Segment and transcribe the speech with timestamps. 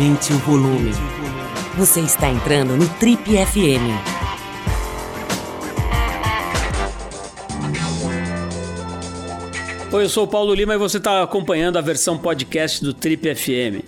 [0.00, 0.92] Aumente o volume.
[1.76, 3.84] Você está entrando no Trip FM.
[9.92, 13.34] Oi, eu sou o Paulo Lima e você está acompanhando a versão podcast do Trip
[13.34, 13.84] FM.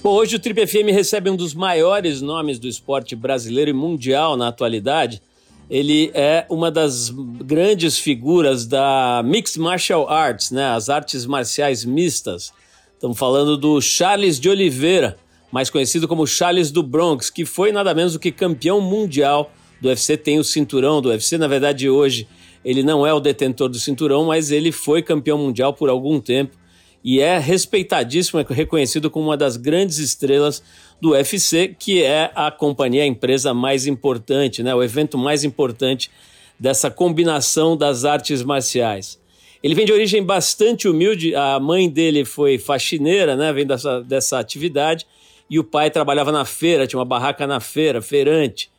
[0.00, 4.36] Bom, hoje o Trip FM recebe um dos maiores nomes do esporte brasileiro e mundial
[4.36, 5.20] na atualidade.
[5.68, 10.66] Ele é uma das grandes figuras da Mixed Martial Arts, né?
[10.66, 12.52] as artes marciais mistas.
[12.92, 15.16] Estamos falando do Charles de Oliveira,
[15.50, 19.50] mais conhecido como Charles do Bronx, que foi nada menos do que campeão mundial
[19.80, 21.38] do UFC, tem o cinturão do UFC.
[21.38, 22.28] Na verdade, hoje
[22.64, 26.56] ele não é o detentor do cinturão, mas ele foi campeão mundial por algum tempo
[27.04, 30.62] e é respeitadíssimo, é reconhecido como uma das grandes estrelas
[31.04, 36.10] do UFC, que é a companhia, a empresa mais importante, né, o evento mais importante
[36.58, 39.20] dessa combinação das artes marciais.
[39.62, 44.38] Ele vem de origem bastante humilde, a mãe dele foi faxineira, né, vem dessa, dessa
[44.38, 45.06] atividade,
[45.50, 48.70] e o pai trabalhava na feira, tinha uma barraca na feira, feirante.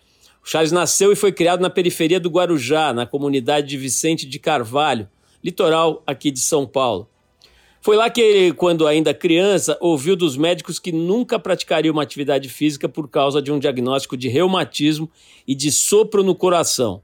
[0.44, 4.39] O Charles nasceu e foi criado na periferia do Guarujá, na comunidade de Vicente de
[4.39, 5.07] Carvalho,
[5.44, 7.07] litoral aqui de São Paulo.
[7.86, 12.50] Foi lá que ele, quando ainda criança, ouviu dos médicos que nunca praticaria uma atividade
[12.50, 15.08] física por causa de um diagnóstico de reumatismo
[15.47, 17.03] e de sopro no coração.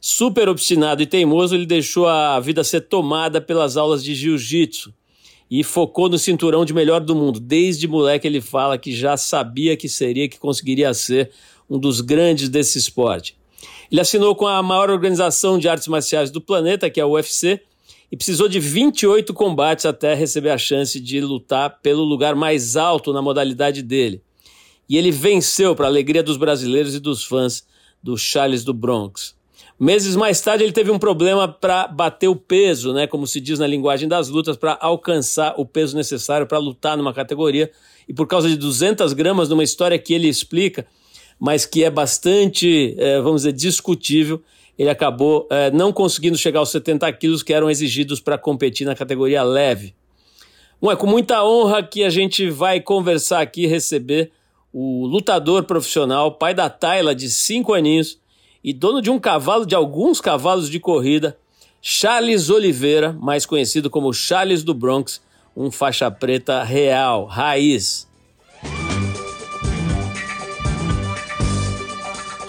[0.00, 4.92] Super obstinado e teimoso, ele deixou a vida ser tomada pelas aulas de jiu-jitsu
[5.48, 7.38] e focou no cinturão de melhor do mundo.
[7.38, 11.30] Desde moleque ele fala que já sabia que seria, que conseguiria ser
[11.70, 13.36] um dos grandes desse esporte.
[13.88, 17.60] Ele assinou com a maior organização de artes marciais do planeta, que é a UFC,
[18.10, 23.12] e precisou de 28 combates até receber a chance de lutar pelo lugar mais alto
[23.12, 24.22] na modalidade dele.
[24.88, 27.64] E ele venceu para a alegria dos brasileiros e dos fãs
[28.02, 29.38] do Charles do Bronx.
[29.78, 33.58] Meses mais tarde ele teve um problema para bater o peso, né, como se diz
[33.58, 37.70] na linguagem das lutas, para alcançar o peso necessário para lutar numa categoria.
[38.06, 40.86] E por causa de 200 gramas, numa história que ele explica,
[41.38, 44.42] mas que é bastante, é, vamos dizer, discutível,
[44.78, 48.94] ele acabou é, não conseguindo chegar aos 70 quilos que eram exigidos para competir na
[48.94, 49.94] categoria leve.
[50.80, 54.32] Bom, é com muita honra que a gente vai conversar aqui, receber
[54.72, 58.18] o lutador profissional, pai da Tayla, de 5 aninhos,
[58.62, 61.36] e dono de um cavalo, de alguns cavalos de corrida,
[61.82, 65.20] Charles Oliveira, mais conhecido como Charles do Bronx,
[65.56, 68.09] um faixa preta real, raiz.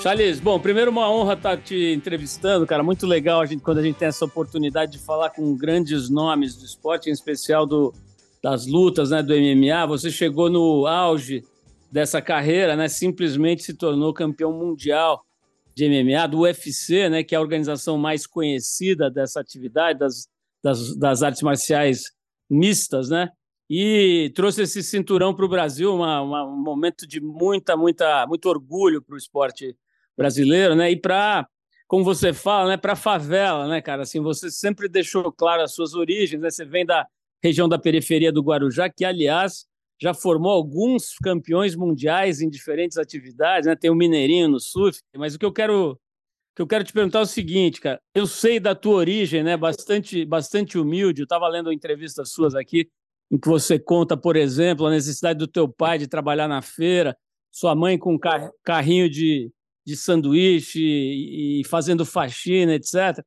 [0.02, 2.82] Charles, bom, primeiro uma honra estar te entrevistando, cara.
[2.82, 6.56] Muito legal a gente, quando a gente tem essa oportunidade de falar com grandes nomes
[6.56, 7.94] do esporte, em especial do,
[8.42, 9.86] das lutas, né, do MMA.
[9.86, 11.44] Você chegou no auge
[11.92, 12.88] dessa carreira, né?
[12.88, 15.24] Simplesmente se tornou campeão mundial
[15.76, 17.24] de MMA, do UFC, né?
[17.24, 20.28] Que é a organização mais conhecida dessa atividade, das,
[20.64, 22.06] das, das artes marciais
[22.50, 23.30] mistas, né?
[23.70, 28.50] E trouxe esse cinturão para o Brasil, uma, uma, um momento de muita, muita, muito
[28.50, 29.78] orgulho para o esporte
[30.18, 30.92] brasileiro, né?
[30.92, 31.48] E para,
[31.88, 34.04] como você fala, né, para favela, né, cara?
[34.04, 36.50] Assim, você sempre deixou claro as suas origens, né?
[36.50, 37.08] Você vem da
[37.44, 39.66] região da periferia do Guarujá, que aliás
[40.02, 43.76] já formou alguns campeões mundiais em diferentes atividades, né?
[43.76, 46.00] Tem o Mineirinho no surf, mas o que eu quero
[46.56, 48.02] que eu quero te perguntar é o seguinte, cara.
[48.14, 49.56] Eu sei da tua origem, né?
[49.56, 51.22] Bastante, bastante humilde.
[51.22, 52.90] Eu estava lendo entrevistas suas aqui
[53.32, 57.16] em que você conta, por exemplo, a necessidade do teu pai de trabalhar na feira,
[57.50, 58.20] sua mãe com um
[58.64, 59.50] carrinho de,
[59.86, 63.24] de sanduíche e, fazendo faxina, etc.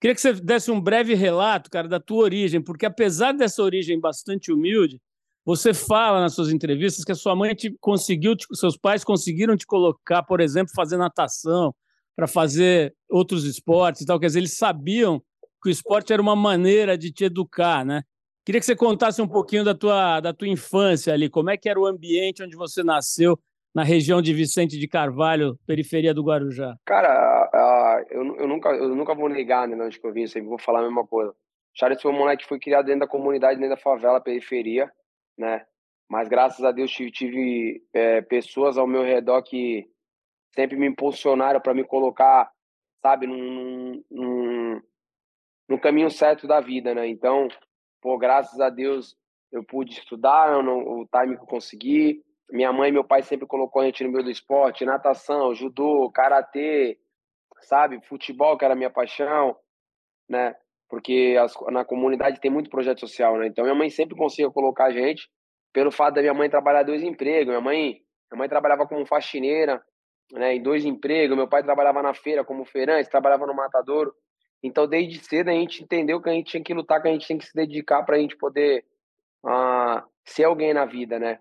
[0.00, 3.98] Queria que você desse um breve relato, cara, da tua origem, porque apesar dessa origem
[3.98, 5.00] bastante humilde,
[5.44, 9.56] você fala nas suas entrevistas que a sua mãe te conseguiu, te, seus pais conseguiram
[9.56, 11.74] te colocar, por exemplo, fazer natação,
[12.16, 14.18] para fazer outros esportes e tal.
[14.18, 15.22] Quer dizer, eles sabiam
[15.62, 18.02] que o esporte era uma maneira de te educar, né?
[18.44, 21.68] Queria que você contasse um pouquinho da tua, da tua infância ali, como é que
[21.68, 23.38] era o ambiente onde você nasceu
[23.74, 26.76] na região de Vicente de Carvalho, periferia do Guarujá?
[26.84, 30.48] Cara, uh, eu, eu, nunca, eu nunca vou negar né, onde que eu vim, sempre
[30.48, 31.34] vou falar a mesma coisa.
[31.74, 34.90] Charles foi um moleque que foi criado dentro da comunidade, dentro da favela, periferia,
[35.36, 35.66] né?
[36.08, 39.84] Mas graças a Deus tive, é, pessoas ao meu redor que
[40.54, 42.48] sempre me impulsionaram para me colocar,
[43.02, 44.80] sabe, num, num,
[45.68, 47.08] no caminho certo da vida, né?
[47.08, 47.48] Então,
[48.00, 49.16] pô, graças a Deus
[49.50, 53.46] eu pude estudar, não, o time que eu consegui, minha mãe e meu pai sempre
[53.46, 56.98] colocou a gente no meio do esporte, natação, judô, karatê,
[57.62, 59.56] sabe, futebol que era minha paixão,
[60.28, 60.54] né?
[60.88, 63.46] Porque as, na comunidade tem muito projeto social, né?
[63.46, 65.28] Então minha mãe sempre conseguia colocar a gente
[65.72, 67.48] pelo fato da minha mãe trabalhar dois empregos.
[67.48, 68.00] Minha mãe,
[68.30, 69.82] minha mãe trabalhava como faxineira,
[70.32, 71.36] né, em dois empregos.
[71.36, 74.14] Meu pai trabalhava na feira como feirante, trabalhava no matadouro.
[74.62, 77.26] Então, desde cedo, a gente entendeu que a gente tinha que lutar, que a gente
[77.26, 78.84] tem que se dedicar para a gente poder
[79.44, 81.38] uh, ser alguém na vida, né?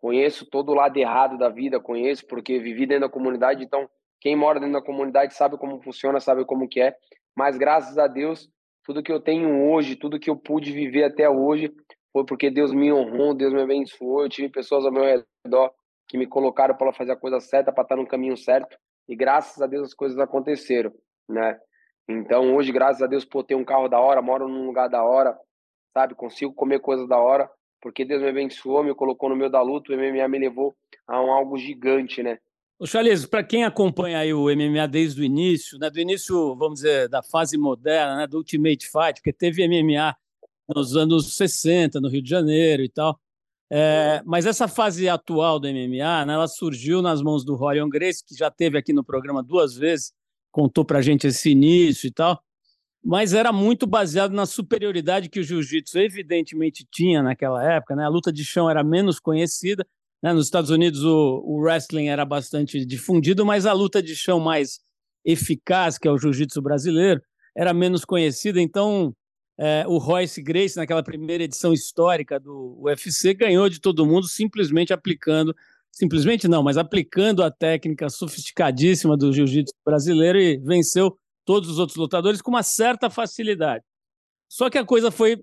[0.00, 3.88] Conheço todo o lado errado da vida, conheço porque vivi dentro da comunidade, então
[4.20, 6.94] quem mora dentro da comunidade sabe como funciona, sabe como que é.
[7.36, 8.48] Mas graças a Deus,
[8.84, 11.72] tudo que eu tenho hoje, tudo que eu pude viver até hoje,
[12.12, 15.04] foi porque Deus me honrou, Deus me abençoou, eu tive pessoas ao meu
[15.44, 15.70] redor
[16.08, 18.76] que me colocaram para fazer a coisa certa, para estar no caminho certo,
[19.08, 20.92] e graças a Deus as coisas aconteceram,
[21.28, 21.58] né?
[22.08, 25.02] Então hoje, graças a Deus, por ter um carro da hora, moro num lugar da
[25.02, 25.36] hora,
[25.92, 26.14] sabe?
[26.14, 27.50] Consigo comer coisas da hora,
[27.80, 30.74] porque Deus me abençoou, me colocou no meio da luta, o MMA me levou
[31.06, 32.38] a um algo gigante, né?
[32.78, 36.80] O Charles, para quem acompanha aí o MMA desde o início, né, do início, vamos
[36.80, 40.14] dizer, da fase moderna, né, do Ultimate Fight, porque teve MMA
[40.68, 43.18] nos anos 60, no Rio de Janeiro e tal,
[43.70, 48.22] é, mas essa fase atual do MMA, né, ela surgiu nas mãos do Rorion Grace,
[48.22, 50.12] que já teve aqui no programa duas vezes,
[50.52, 52.38] contou para gente esse início e tal,
[53.06, 57.94] mas era muito baseado na superioridade que o jiu-jitsu evidentemente tinha naquela época.
[57.94, 58.04] Né?
[58.04, 59.86] A luta de chão era menos conhecida.
[60.20, 60.32] Né?
[60.32, 64.80] Nos Estados Unidos o, o, wrestling era bastante difundido, mas a luta de chão mais
[65.24, 67.22] eficaz, que é o jiu-jitsu brasileiro,
[67.56, 68.60] era menos conhecida.
[68.60, 69.14] Então
[69.56, 74.92] é, o Royce Grace, naquela primeira edição histórica do UFC, ganhou de todo mundo simplesmente
[74.92, 75.54] aplicando
[75.92, 81.96] simplesmente não, mas aplicando a técnica sofisticadíssima do jiu-jitsu brasileiro e venceu todos os outros
[81.96, 83.82] lutadores com uma certa facilidade.
[84.48, 85.42] Só que a coisa foi,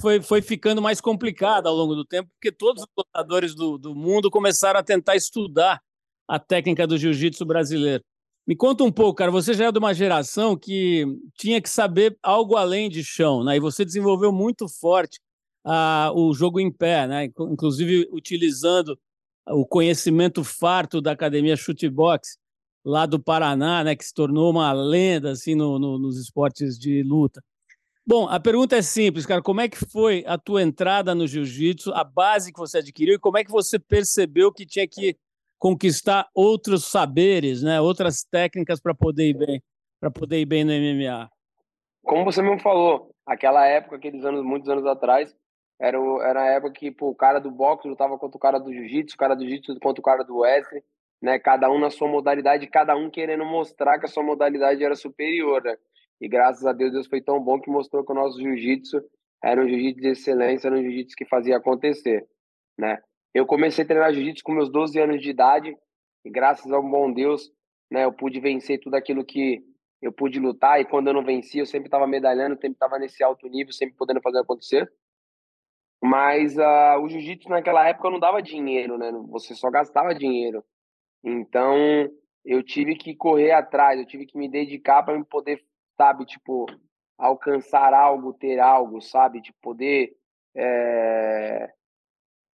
[0.00, 3.94] foi, foi ficando mais complicada ao longo do tempo, porque todos os lutadores do, do
[3.94, 5.80] mundo começaram a tentar estudar
[6.26, 8.02] a técnica do jiu-jitsu brasileiro.
[8.46, 9.30] Me conta um pouco, cara.
[9.30, 11.06] Você já é de uma geração que
[11.38, 13.56] tinha que saber algo além de chão, né?
[13.56, 15.20] E você desenvolveu muito forte
[15.64, 17.24] ah, o jogo em pé, né?
[17.24, 18.98] Inclusive utilizando
[19.48, 22.36] o conhecimento farto da academia Chutebox
[22.84, 27.02] lá do Paraná, né, que se tornou uma lenda assim no, no, nos esportes de
[27.02, 27.42] luta.
[28.04, 29.40] Bom, a pergunta é simples, cara.
[29.40, 33.18] Como é que foi a tua entrada no jiu-jitsu, a base que você adquiriu e
[33.18, 35.16] como é que você percebeu que tinha que
[35.56, 39.62] conquistar outros saberes, né, outras técnicas para poder ir bem,
[40.00, 41.30] para poder ir bem no MMA?
[42.02, 45.32] Como você mesmo falou, aquela época, aqueles anos, muitos anos atrás,
[45.80, 48.72] era, era a época que pô, o cara do boxe lutava contra o cara do
[48.72, 50.82] jiu-jitsu, o cara do jiu-jitsu contra o cara do wrestling
[51.22, 51.38] né?
[51.38, 55.62] Cada um na sua modalidade, cada um querendo mostrar que a sua modalidade era superior,
[55.62, 55.76] né?
[56.20, 59.00] E graças a Deus, Deus foi tão bom que mostrou que o nosso jiu-jitsu
[59.42, 62.26] era um jiu-jitsu de excelência, era um jiu-jitsu que fazia acontecer,
[62.76, 62.98] né?
[63.32, 65.76] Eu comecei a treinar jiu-jitsu com meus 12 anos de idade
[66.24, 67.50] e graças ao bom Deus,
[67.90, 69.64] né, eu pude vencer tudo aquilo que
[70.00, 73.22] eu pude lutar e quando eu não venci, eu sempre estava medalhando, sempre estava nesse
[73.22, 74.90] alto nível, sempre podendo fazer acontecer.
[76.02, 79.12] Mas uh, o jiu-jitsu naquela época não dava dinheiro, né?
[79.30, 80.64] Você só gastava dinheiro.
[81.22, 81.76] Então,
[82.44, 85.62] eu tive que correr atrás, eu tive que me dedicar para poder,
[85.96, 86.66] sabe, tipo,
[87.16, 90.12] alcançar algo, ter algo, sabe, de poder
[90.56, 91.72] é,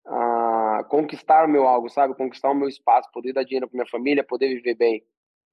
[0.06, 3.90] uh, conquistar o meu algo, sabe, conquistar o meu espaço, poder dar dinheiro para minha
[3.90, 5.04] família, poder viver bem.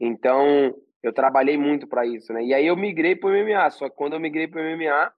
[0.01, 2.43] Então, eu trabalhei muito para isso, né?
[2.43, 5.13] E aí eu migrei para o MMA, só que quando eu migrei para o MMA,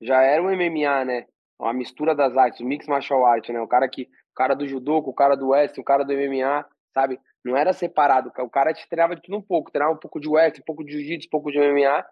[0.00, 1.26] já era um MMA, né?
[1.58, 3.60] Uma mistura das artes, o mix martial art, né?
[3.60, 6.66] O cara que, o cara do judô, o cara do wrestling, o cara do MMA,
[6.92, 7.20] sabe?
[7.46, 8.32] Não era separado.
[8.40, 9.70] O cara te treinava de tudo um pouco.
[9.70, 12.04] Treinava um pouco de UFC, um pouco de jiu-jitsu, um pouco de MMA,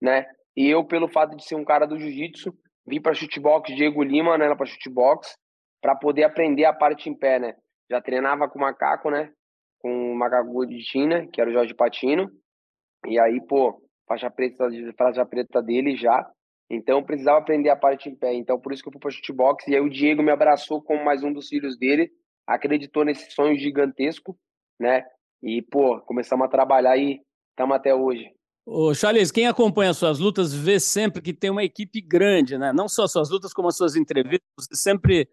[0.00, 0.26] né?
[0.56, 2.50] E eu, pelo fato de ser um cara do jiu-jitsu,
[2.86, 4.54] vim para chutebox, Diego Lima, né?
[4.54, 5.36] Para chutebox,
[5.82, 7.54] para poder aprender a parte em pé, né?
[7.90, 9.30] Já treinava com o macaco, né?
[9.78, 12.30] Com o macaco de China, que era o Jorge Patino.
[13.06, 13.78] E aí, pô,
[14.08, 16.26] faixa preta, faixa preta dele já.
[16.70, 18.32] Então, eu precisava aprender a parte em pé.
[18.32, 19.68] Então, por isso que eu fui para chutebox.
[19.68, 22.10] E aí, o Diego me abraçou como mais um dos filhos dele,
[22.46, 24.34] acreditou nesse sonho gigantesco
[24.78, 25.04] né?
[25.42, 27.20] E, pô, começamos a trabalhar e
[27.50, 28.30] estamos até hoje.
[28.66, 32.72] Ô, Charles, quem acompanha suas lutas vê sempre que tem uma equipe grande, né?
[32.72, 35.28] Não só suas lutas, como as suas entrevistas, você sempre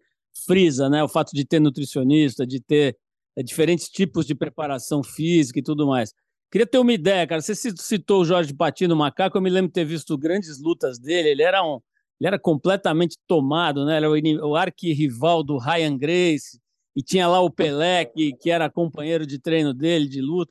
[0.46, 1.02] frisa, né?
[1.02, 2.96] O fato de ter nutricionista, de ter
[3.36, 6.14] é, diferentes tipos de preparação física e tudo mais.
[6.50, 7.42] Queria ter uma ideia, cara.
[7.42, 11.28] Você citou o Jorge Patino Macaco, eu me lembro de ter visto grandes lutas dele.
[11.28, 11.80] Ele era um,
[12.18, 13.98] ele era completamente tomado, né?
[13.98, 16.58] Ele era o, o arquirrival do Ryan Grace
[16.96, 20.50] e tinha lá o Pelé, que, que era companheiro de treino dele, de luta.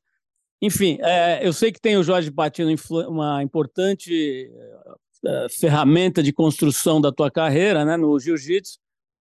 [0.62, 2.74] Enfim, é, eu sei que tem o Jorge Patino
[3.10, 4.50] uma importante
[5.26, 8.78] é, ferramenta de construção da tua carreira né, no jiu-jitsu.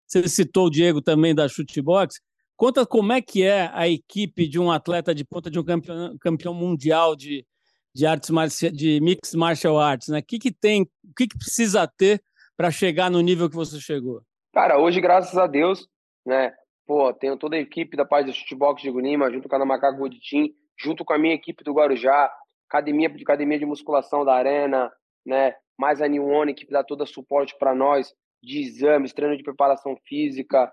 [0.07, 2.21] Você citou o Diego também da chutebox.
[2.57, 6.17] Conta como é que é a equipe de um atleta de ponta, de um campeão,
[6.21, 7.47] campeão mundial de,
[7.95, 8.31] de artes
[8.73, 10.19] de mixed martial arts, né?
[10.19, 12.23] O que, que tem, o que, que precisa ter
[12.57, 14.23] para chegar no nível que você chegou?
[14.53, 15.89] Cara, hoje, graças a Deus,
[16.25, 16.53] né?
[16.87, 20.09] Pô, tenho toda a equipe da parte do Chutebox de Gunima, junto com a Macaco
[20.11, 20.49] Team,
[20.79, 22.31] junto com a minha equipe do Guarujá,
[22.69, 24.93] academia de academia de musculação da arena,
[25.25, 25.55] né?
[25.79, 29.43] Mais a New One que dá todo o suporte para nós de exames, treino de
[29.43, 30.71] preparação física,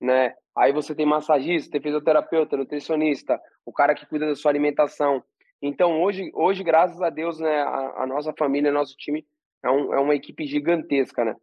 [0.00, 0.34] né?
[0.56, 5.22] Aí você tem massagista, tem fisioterapeuta, nutricionista, o cara que cuida da sua alimentação.
[5.62, 9.24] Então hoje, hoje graças a Deus, né, a, a nossa família, nosso time
[9.64, 11.36] é, um, é uma equipe gigantesca, né?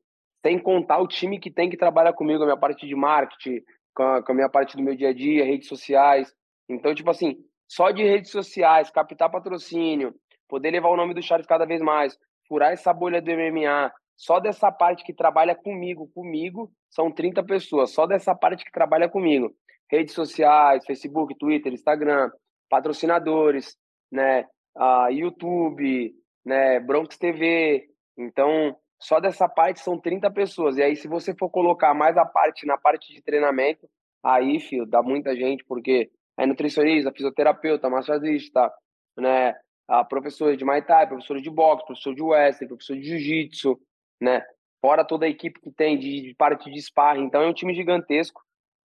[0.45, 3.61] Sem contar o time que tem que trabalhar comigo, a minha parte de marketing,
[3.93, 6.33] com a, com a minha parte do meu dia a dia, redes sociais.
[6.69, 10.13] Então, tipo assim, só de redes sociais, captar patrocínio,
[10.47, 14.39] poder levar o nome do Charles cada vez mais, furar essa bolha do MMA, só
[14.39, 19.53] dessa parte que trabalha comigo, comigo, são 30 pessoas, só dessa parte que trabalha comigo.
[19.91, 22.31] Redes sociais, Facebook, Twitter, Instagram,
[22.69, 23.75] patrocinadores,
[24.11, 24.45] né,
[24.77, 26.13] uh, YouTube,
[26.45, 27.87] né, Bronx TV.
[28.17, 30.77] Então, só dessa parte são 30 pessoas.
[30.77, 33.85] E aí, se você for colocar mais a parte na parte de treinamento,
[34.23, 38.71] aí, filho, dá muita gente, porque é nutricionista, fisioterapeuta, massagista,
[39.17, 39.55] né,
[39.89, 43.77] a professora de Muay Thai, professor de boxe, professor de wrestling, professor de jiu-jitsu,
[44.21, 44.41] né,
[44.81, 47.25] fora toda a equipe que tem de, de parte de sparring.
[47.25, 48.41] Então é um time gigantesco.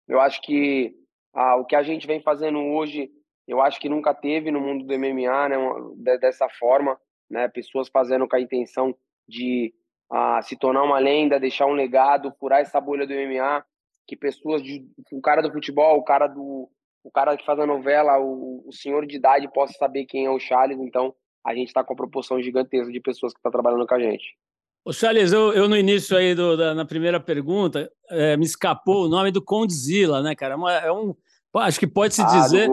[0.09, 0.93] Eu acho que
[1.33, 3.09] ah, o que a gente vem fazendo hoje,
[3.47, 6.99] eu acho que nunca teve no mundo do MMA, né, dessa forma,
[7.31, 8.93] né, pessoas fazendo com a intenção
[9.29, 9.73] de
[10.11, 13.65] ah, se tornar uma lenda, deixar um legado, furar essa bolha do MMA,
[14.07, 16.69] que pessoas de, o cara do futebol, o cara do
[17.05, 20.31] o cara que faz a novela, o, o senhor de idade possa saber quem é
[20.31, 21.15] o Charles, então
[21.47, 24.00] a gente está com a proporção gigantesca de pessoas que estão tá trabalhando com a
[24.00, 24.37] gente.
[24.85, 29.07] Ô Charles, eu, eu no início aí do, da, na primeira pergunta é, me escapou
[29.07, 30.57] o nome do Condzilla, né, cara?
[30.85, 31.15] É um,
[31.55, 32.69] acho que pode se ah, dizer,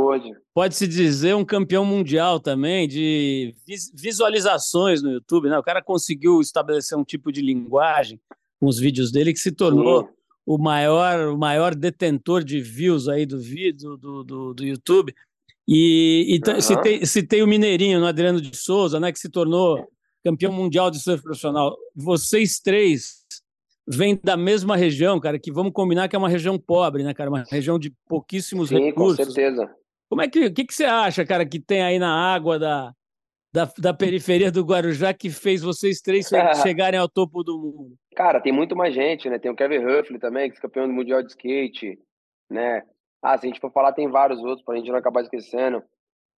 [0.53, 3.55] pode se dizer um campeão mundial também de
[3.93, 5.57] visualizações no YouTube, né?
[5.57, 8.19] O cara conseguiu estabelecer um tipo de linguagem
[8.59, 10.15] com os vídeos dele que se tornou Sim
[10.45, 15.13] o maior, o maior detentor de views aí do vídeo do, do, do YouTube.
[15.67, 16.61] E, e uhum.
[16.61, 19.87] citei, citei o Mineirinho, no Adriano de Souza, né, que se tornou
[20.23, 21.75] campeão mundial de surf profissional.
[21.95, 23.25] Vocês três
[23.87, 27.29] vêm da mesma região, cara, que vamos combinar que é uma região pobre, né, cara?
[27.29, 29.17] Uma região de pouquíssimos Sim, recursos.
[29.17, 29.75] com certeza.
[30.09, 32.93] Como é que, o que, que você acha, cara, que tem aí na água da,
[33.53, 36.29] da, da periferia do Guarujá que fez vocês três
[36.63, 37.95] chegarem ao topo do mundo?
[38.15, 39.39] Cara, tem muito mais gente, né?
[39.39, 41.99] Tem o Kevin Huffley também, que é campeão do Mundial de Skate,
[42.49, 42.83] né?
[43.21, 45.83] Ah, se a gente for falar, tem vários outros, para a gente não acabar esquecendo.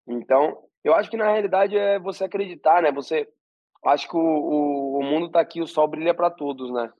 [0.07, 2.91] Então, eu acho que na realidade é você acreditar, né?
[2.91, 3.27] Você.
[3.85, 6.91] Acho que o, o, o mundo tá aqui, o sol brilha para todos, né?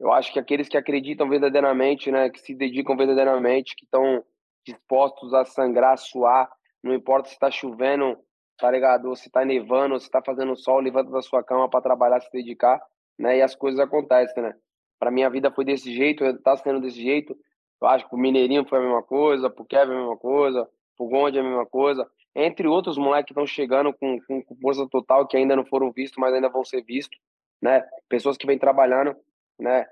[0.00, 2.30] Eu acho que aqueles que acreditam verdadeiramente, né?
[2.30, 4.24] Que se dedicam verdadeiramente, que estão
[4.66, 6.50] dispostos a sangrar, suar,
[6.82, 8.18] não importa se está chovendo,
[8.58, 9.08] tá ligado?
[9.08, 12.32] Ou se tá nevando, se tá fazendo sol, levanta da sua cama para trabalhar, se
[12.32, 12.80] dedicar,
[13.18, 13.38] né?
[13.38, 14.54] E as coisas acontecem, né?
[14.98, 17.36] Para minha vida foi desse jeito, tá sendo desse jeito.
[17.80, 21.08] Eu acho que o Mineirinho foi a mesma coisa, pro Kevin a mesma coisa, pro
[21.08, 22.06] Gonde a mesma coisa.
[22.34, 25.90] Entre outros moleques que estão chegando com, com, com, força total, que ainda não foram
[25.90, 27.18] vistos, mas ainda vão ser vistos,
[27.60, 27.82] né?
[28.08, 29.16] Pessoas que vêm trabalhando,
[29.60, 29.86] né?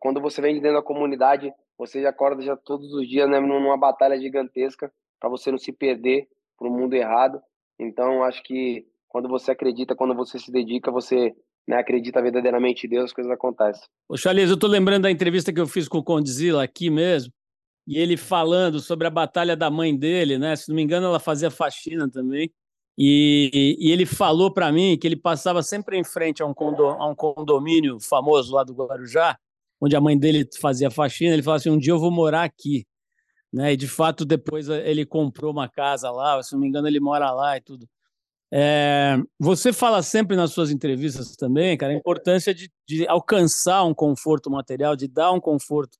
[0.00, 3.40] Quando você vem de dentro da comunidade, você já acorda já todos os dias, né?
[3.40, 7.42] Numa batalha gigantesca para você não se perder para o mundo errado
[7.82, 11.34] então, acho que quando você acredita, quando você se dedica, você
[11.66, 13.82] né, acredita verdadeiramente em Deus, as coisas acontecem.
[14.08, 17.32] Ô, Charles, eu estou lembrando da entrevista que eu fiz com o Condzilla aqui mesmo,
[17.86, 20.54] e ele falando sobre a batalha da mãe dele, né?
[20.54, 22.50] Se não me engano, ela fazia faxina também.
[22.96, 26.86] E, e ele falou para mim que ele passava sempre em frente a um, condo,
[26.86, 29.38] a um condomínio famoso lá do Guarujá,
[29.80, 31.32] onde a mãe dele fazia faxina.
[31.32, 32.86] Ele falou assim: um dia eu vou morar aqui
[33.52, 33.74] né?
[33.74, 37.00] E de fato depois eh, ele comprou uma casa lá, se não me engano ele
[37.00, 37.86] mora lá e tudo.
[38.54, 43.94] É, você fala sempre nas suas entrevistas também, cara, a importância de, de alcançar um
[43.94, 45.96] conforto material, de dar um conforto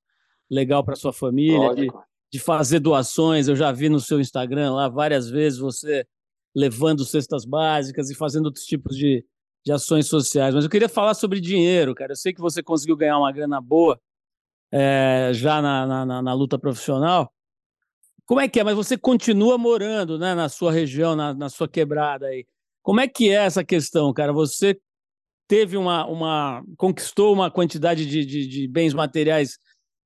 [0.49, 1.87] legal para sua família, de,
[2.31, 3.47] de, fazer doações.
[3.47, 6.05] Eu já vi no seu Instagram lá várias vezes você
[6.55, 9.25] levando cestas básicas e fazendo outros tipos de,
[9.65, 10.53] de ações sociais.
[10.53, 12.11] Mas eu queria falar sobre dinheiro, cara.
[12.11, 13.99] Eu sei que você conseguiu ganhar uma grana boa
[14.71, 17.31] é, já na, na, na luta profissional.
[18.25, 18.63] Como é que é?
[18.63, 22.45] Mas você continua morando né, na sua região, na, na sua quebrada aí.
[22.81, 24.33] Como é que é essa questão, cara?
[24.33, 24.79] Você
[25.47, 26.05] teve uma.
[26.05, 29.57] uma conquistou uma quantidade de, de, de bens materiais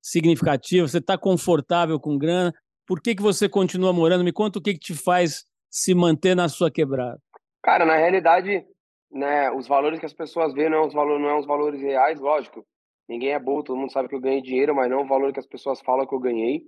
[0.02, 2.54] significativa, você está confortável com grana.
[2.86, 4.24] Por que, que você continua morando?
[4.24, 7.20] Me conta o que, que te faz se manter na sua quebrada.
[7.64, 8.66] Cara, na realidade,
[9.12, 11.82] né, os valores que as pessoas veem não é os valores, não é os valores
[11.82, 12.66] reais, lógico.
[13.08, 15.32] Ninguém é bobo, todo mundo sabe que eu ganhei dinheiro, mas não é o valor
[15.32, 16.64] que as pessoas falam que eu ganhei,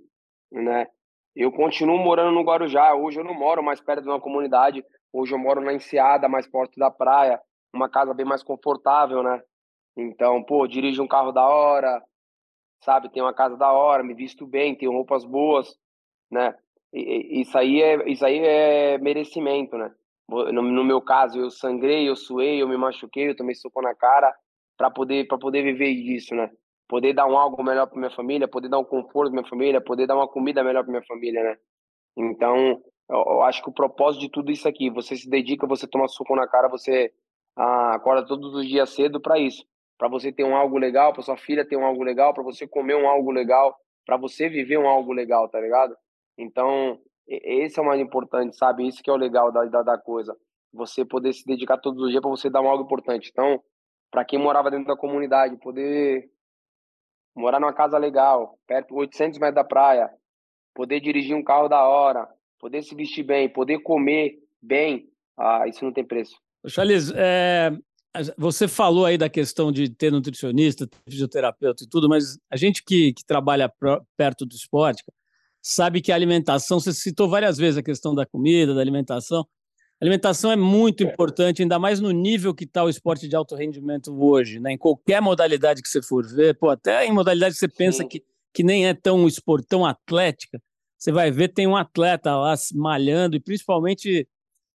[0.50, 0.86] né?
[1.34, 2.94] Eu continuo morando no Guarujá.
[2.94, 4.84] Hoje eu não moro mais perto de uma comunidade.
[5.12, 7.40] Hoje eu moro na Enseada, mais perto da praia.
[7.72, 9.40] Uma casa bem mais confortável, né?
[9.96, 12.02] Então, pô, dirijo um carro da hora,
[12.82, 13.10] sabe?
[13.10, 15.76] Tenho uma casa da hora, me visto bem, tenho roupas boas,
[16.30, 16.54] né?
[16.92, 19.92] Isso aí é, isso aí é merecimento, né?
[20.28, 23.94] no, no, meu caso, eu sangrei, eu suei, eu me machuquei, eu tomei soco na
[23.94, 24.32] cara
[24.76, 26.50] para poder para poder viver disso, né?
[26.88, 29.80] Poder dar um algo melhor para minha família, poder dar um conforto para minha família,
[29.80, 31.56] poder dar uma comida melhor para minha família, né?
[32.16, 35.86] Então, eu, eu, acho que o propósito de tudo isso aqui, você se dedica, você
[35.86, 37.12] toma soco na cara, você
[37.56, 39.64] ah, acorda todos os dias cedo para isso,
[39.98, 42.66] para você ter um algo legal, para sua filha ter um algo legal, para você
[42.66, 45.94] comer um algo legal, para você viver um algo legal, tá ligado?
[46.40, 48.86] Então, esse é o mais importante, sabe?
[48.86, 50.36] Isso que é o legal da, da, da coisa.
[50.72, 53.28] Você poder se dedicar todos os dias para você dar um algo importante.
[53.30, 53.62] Então,
[54.10, 56.28] para quem morava dentro da comunidade, poder
[57.36, 60.10] morar numa casa legal, perto 800 metros da praia,
[60.74, 62.28] poder dirigir um carro da hora,
[62.58, 66.36] poder se vestir bem, poder comer bem, ah, isso não tem preço.
[66.66, 67.70] Charles, é,
[68.36, 73.12] você falou aí da questão de ter nutricionista, fisioterapeuta e tudo, mas a gente que,
[73.12, 73.72] que trabalha
[74.16, 75.02] perto do esporte
[75.62, 79.46] sabe que a alimentação, você citou várias vezes a questão da comida, da alimentação.
[80.00, 83.54] A alimentação é muito importante, ainda mais no nível que está o esporte de alto
[83.54, 84.72] rendimento hoje, né?
[84.72, 88.22] Em qualquer modalidade que você for ver, pô, até em modalidade que você pensa que,
[88.52, 90.60] que nem é tão esporte, tão atlética,
[90.96, 94.26] você vai ver tem um atleta lá malhando e principalmente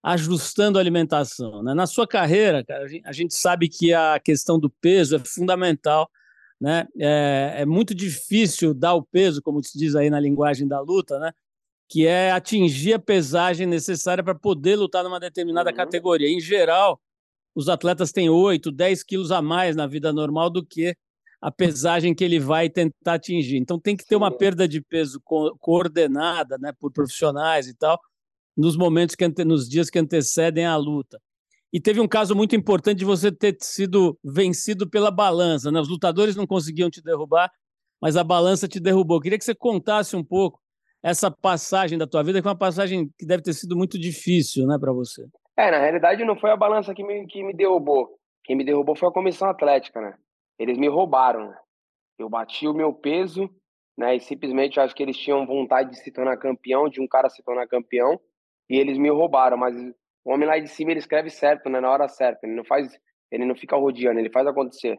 [0.03, 1.63] ajustando a alimentação.
[1.63, 1.73] Né?
[1.73, 6.07] Na sua carreira, cara, a gente sabe que a questão do peso é fundamental.
[6.59, 6.87] Né?
[6.97, 11.19] É, é, muito difícil dar o peso, como se diz aí na linguagem da luta,
[11.19, 11.31] né?
[11.87, 15.75] que é atingir a pesagem necessária para poder lutar numa determinada uhum.
[15.75, 16.29] categoria.
[16.29, 16.99] Em geral,
[17.53, 20.95] os atletas têm 8, 10 quilos a mais na vida normal do que
[21.41, 23.57] a pesagem que ele vai tentar atingir.
[23.57, 27.99] Então tem que ter uma perda de peso co coordenada né, por profissionais e tal,
[28.57, 31.21] nos momentos que nos dias que antecedem a luta.
[31.75, 35.69] E teve um caso muito importante de você ter sido vencido pela balança.
[35.69, 35.77] Né?
[35.77, 37.51] Os lutadores não conseguiam te derrubar,
[38.01, 39.19] mas a balança te derrubou.
[39.19, 40.57] Queria que você contasse um pouco
[41.03, 44.65] essa passagem da tua vida, que é uma passagem que deve ter sido muito difícil
[44.65, 45.27] né, para você.
[45.57, 48.07] É, na realidade não foi a balança que me, que me derrubou.
[48.45, 50.15] Quem me derrubou foi a comissão atlética, né?
[50.57, 51.49] Eles me roubaram.
[51.49, 51.57] Né?
[52.17, 53.49] Eu bati o meu peso,
[53.97, 54.15] né?
[54.15, 57.43] E simplesmente acho que eles tinham vontade de se tornar campeão, de um cara se
[57.43, 58.17] tornar campeão
[58.69, 59.75] e eles me roubaram, mas
[60.25, 62.91] o homem lá de cima ele escreve certo, né, na hora certa, ele não faz,
[63.31, 64.97] ele não fica rodeando, ele faz acontecer,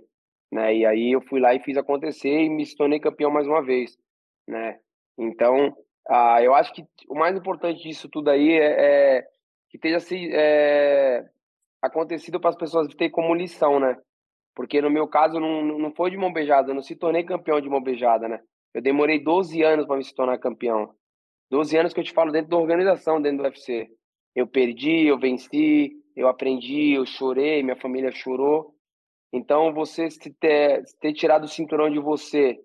[0.53, 0.75] né?
[0.75, 3.99] E aí eu fui lá e fiz acontecer e me tornei campeão mais uma vez,
[4.47, 4.79] né?
[5.19, 5.77] Então,
[6.09, 9.27] ah, eu acho que o mais importante disso tudo aí é, é
[9.69, 11.25] que tenha se é,
[11.83, 13.97] acontecido para as pessoas ter como lição, né?
[14.55, 17.61] Porque no meu caso não, não foi de mão beijada, eu não se tornei campeão
[17.61, 18.41] de mão beijada, né?
[18.73, 20.95] Eu demorei 12 anos para me tornar campeão.
[21.51, 23.89] 12 anos que eu te falo dentro da organização, dentro do UFC.
[24.37, 28.75] Eu perdi, eu venci, eu aprendi, eu chorei, minha família chorou.
[29.33, 32.61] Então, você ter, ter tirado o cinturão de você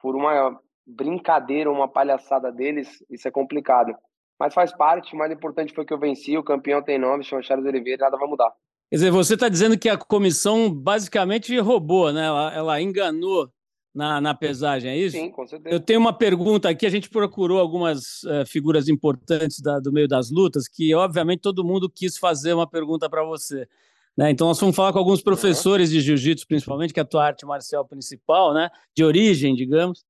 [0.00, 3.94] por uma brincadeira, uma palhaçada deles, isso é complicado.
[4.40, 7.42] Mas faz parte, o mais importante foi que eu venci, o campeão tem nome, chama
[7.42, 8.50] Charles Oliveira, nada vai mudar.
[8.88, 12.26] Quer dizer, você está dizendo que a comissão basicamente roubou, né?
[12.26, 13.50] Ela, ela enganou
[13.96, 15.16] na, na pesagem, é isso?
[15.16, 15.74] Sim, com certeza.
[15.74, 16.84] Eu tenho uma pergunta aqui.
[16.84, 21.64] A gente procurou algumas uh, figuras importantes da, do meio das lutas, que obviamente todo
[21.64, 23.66] mundo quis fazer uma pergunta para você.
[24.14, 24.30] Né?
[24.30, 25.94] Então, nós vamos falar com alguns professores uhum.
[25.96, 28.68] de jiu-jitsu, principalmente, que é a tua arte marcial principal, né?
[28.94, 30.04] de origem, digamos.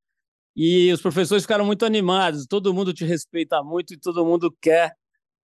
[0.57, 4.96] E os professores ficaram muito animados, todo mundo te respeita muito e todo mundo quer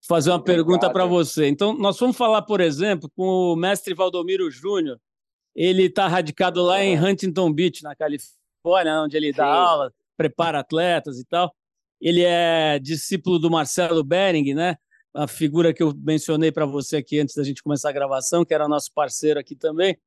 [0.05, 0.65] fazer uma Obrigado.
[0.65, 1.47] pergunta para você.
[1.47, 4.99] Então, nós vamos falar, por exemplo, com o mestre Valdomiro Júnior,
[5.55, 9.51] ele está radicado lá em Huntington Beach, na Califórnia, onde ele dá Sim.
[9.51, 11.53] aula, prepara atletas e tal.
[12.01, 14.77] Ele é discípulo do Marcelo Bering, né?
[15.13, 18.53] A figura que eu mencionei para você aqui antes da gente começar a gravação, que
[18.53, 19.97] era nosso parceiro aqui também.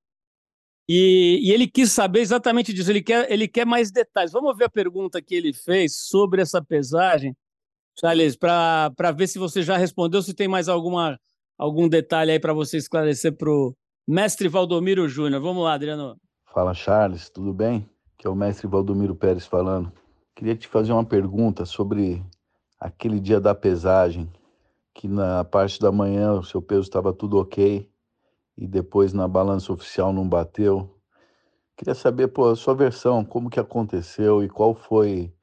[0.88, 2.90] E, e, ele quis saber exatamente disso.
[2.90, 4.32] Ele quer, ele quer mais detalhes.
[4.32, 7.36] Vamos ver a pergunta que ele fez sobre essa pesagem,
[7.98, 11.18] Charles, para ver se você já respondeu, se tem mais alguma,
[11.56, 13.74] algum detalhe aí para você esclarecer para o
[14.08, 15.42] Mestre Valdomiro Júnior.
[15.42, 16.16] Vamos lá, Adriano.
[16.44, 17.90] Fala, Charles, tudo bem?
[18.16, 19.92] Que é o mestre Valdomiro Pérez falando.
[20.32, 22.24] Queria te fazer uma pergunta sobre
[22.78, 24.30] aquele dia da pesagem,
[24.94, 27.90] que na parte da manhã o seu peso estava tudo ok
[28.56, 30.88] e depois na balança oficial não bateu.
[31.76, 35.34] Queria saber, pô, a sua versão, como que aconteceu e qual foi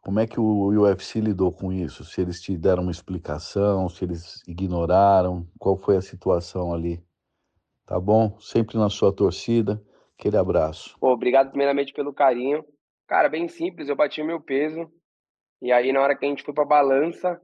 [0.00, 2.04] como é que o UFC lidou com isso?
[2.04, 7.04] Se eles te deram uma explicação, se eles ignoraram, qual foi a situação ali?
[7.86, 8.36] Tá bom?
[8.40, 9.80] Sempre na sua torcida.
[10.18, 10.98] Aquele abraço.
[10.98, 12.64] Pô, obrigado primeiramente pelo carinho.
[13.06, 14.90] Cara, bem simples, eu bati meu peso.
[15.62, 17.40] E aí, na hora que a gente foi pra balança,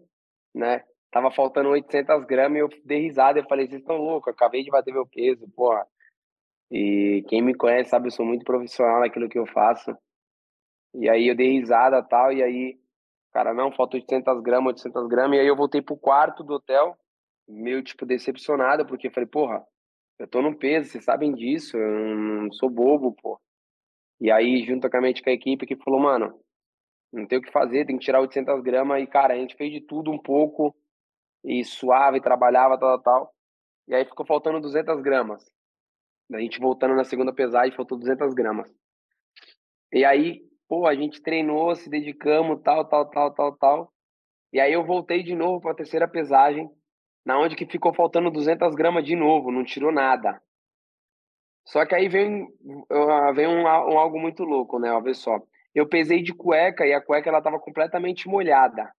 [0.52, 0.83] né?
[1.12, 3.38] Tava faltando 800 gramas e eu dei risada.
[3.38, 5.87] Eu falei, vocês estão loucos, eu acabei de bater meu peso, porra.
[6.70, 9.96] E quem me conhece sabe, eu sou muito profissional naquilo que eu faço.
[10.94, 12.33] E aí eu dei risada tal.
[12.33, 12.81] E aí,
[13.33, 15.37] cara, não, falta 800 gramas, 800 gramas.
[15.37, 16.96] E aí eu voltei pro quarto do hotel
[17.46, 19.62] meio, tipo, decepcionado, porque falei, porra,
[20.22, 23.40] eu tô no peso, vocês sabem disso, eu não sou bobo, pô.
[24.20, 26.40] E aí, juntamente com a equipe, que falou, mano,
[27.12, 29.02] não tem o que fazer, tem que tirar 800 gramas.
[29.02, 30.72] E, cara, a gente fez de tudo um pouco,
[31.44, 33.35] e suave, trabalhava, tal, tal, tal.
[33.88, 35.44] E aí ficou faltando 200 gramas.
[36.32, 38.72] A gente voltando na segunda pesagem, faltou 200 gramas.
[39.92, 43.92] E aí, pô, a gente treinou, se dedicamos, tal, tal, tal, tal, tal.
[44.52, 46.70] E aí eu voltei de novo para a terceira pesagem,
[47.24, 50.40] na onde que ficou faltando 200 gramas de novo, não tirou nada.
[51.64, 52.46] Só que aí vem,
[53.35, 54.92] vem um, um algo muito louco, né?
[54.92, 55.40] Olha só.
[55.74, 58.92] Eu pesei de cueca e a cueca ela estava completamente molhada.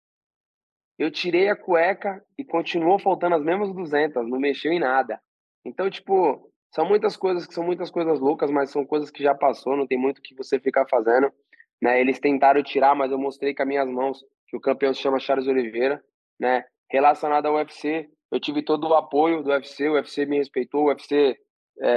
[0.99, 5.21] Eu tirei a cueca e continuou faltando as mesmas 200, não mexeu em nada.
[5.65, 9.35] Então, tipo, são muitas coisas que são muitas coisas loucas, mas são coisas que já
[9.35, 11.33] passou, não tem muito que você ficar fazendo.
[11.81, 12.01] Né?
[12.01, 15.19] Eles tentaram tirar, mas eu mostrei com as minhas mãos que o campeão se chama
[15.19, 16.03] Charles Oliveira,
[16.39, 16.65] né?
[16.93, 20.89] Relacionado ao UFC, eu tive todo o apoio do UFC, o UFC me respeitou, o
[20.89, 21.39] UFC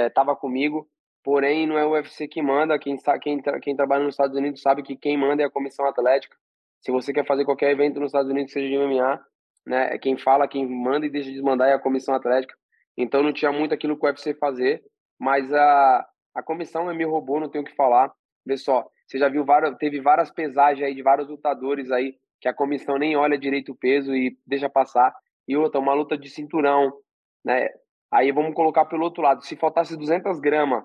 [0.06, 0.88] estava é, comigo,
[1.22, 4.82] porém não é o UFC que manda, quem, quem, quem trabalha nos Estados Unidos sabe
[4.82, 6.34] que quem manda é a comissão atlética.
[6.80, 9.22] Se você quer fazer qualquer evento nos Estados Unidos, seja de MMA,
[9.66, 12.56] né, é quem fala, quem manda e deixa de mandar é a comissão atlética.
[12.96, 14.82] Então não tinha muito aquilo que o UFC fazer,
[15.20, 18.10] mas a, a comissão me roubou, não tenho o que falar.
[18.46, 22.48] Vê só, você já viu várias, teve várias pesagens aí de vários lutadores aí que
[22.48, 25.14] a comissão nem olha direito o peso e deixa passar.
[25.48, 26.92] E outra, uma luta de cinturão,
[27.44, 27.68] né?
[28.10, 30.84] Aí vamos colocar pelo outro lado, se faltasse 200 gramas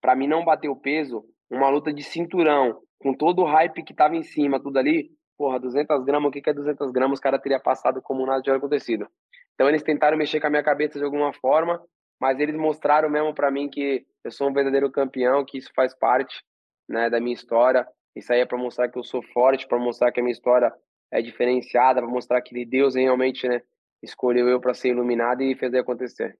[0.00, 3.94] para mim não bater o peso, uma luta de cinturão, com todo o hype que
[3.94, 7.18] tava em cima, tudo ali, porra, 200 gramas, o que, que é 200 gramas?
[7.18, 9.06] Os caras teria passado como nada tinha acontecido.
[9.54, 11.82] Então eles tentaram mexer com a minha cabeça de alguma forma,
[12.20, 15.94] mas eles mostraram mesmo para mim que eu sou um verdadeiro campeão, que isso faz
[15.94, 16.42] parte,
[16.88, 17.86] né, da minha história.
[18.16, 20.72] Isso aí é para mostrar que eu sou forte, para mostrar que a minha história
[21.12, 23.60] é diferenciada, para mostrar que Deus realmente, né,
[24.02, 26.36] escolheu eu para ser iluminado e fez acontecer.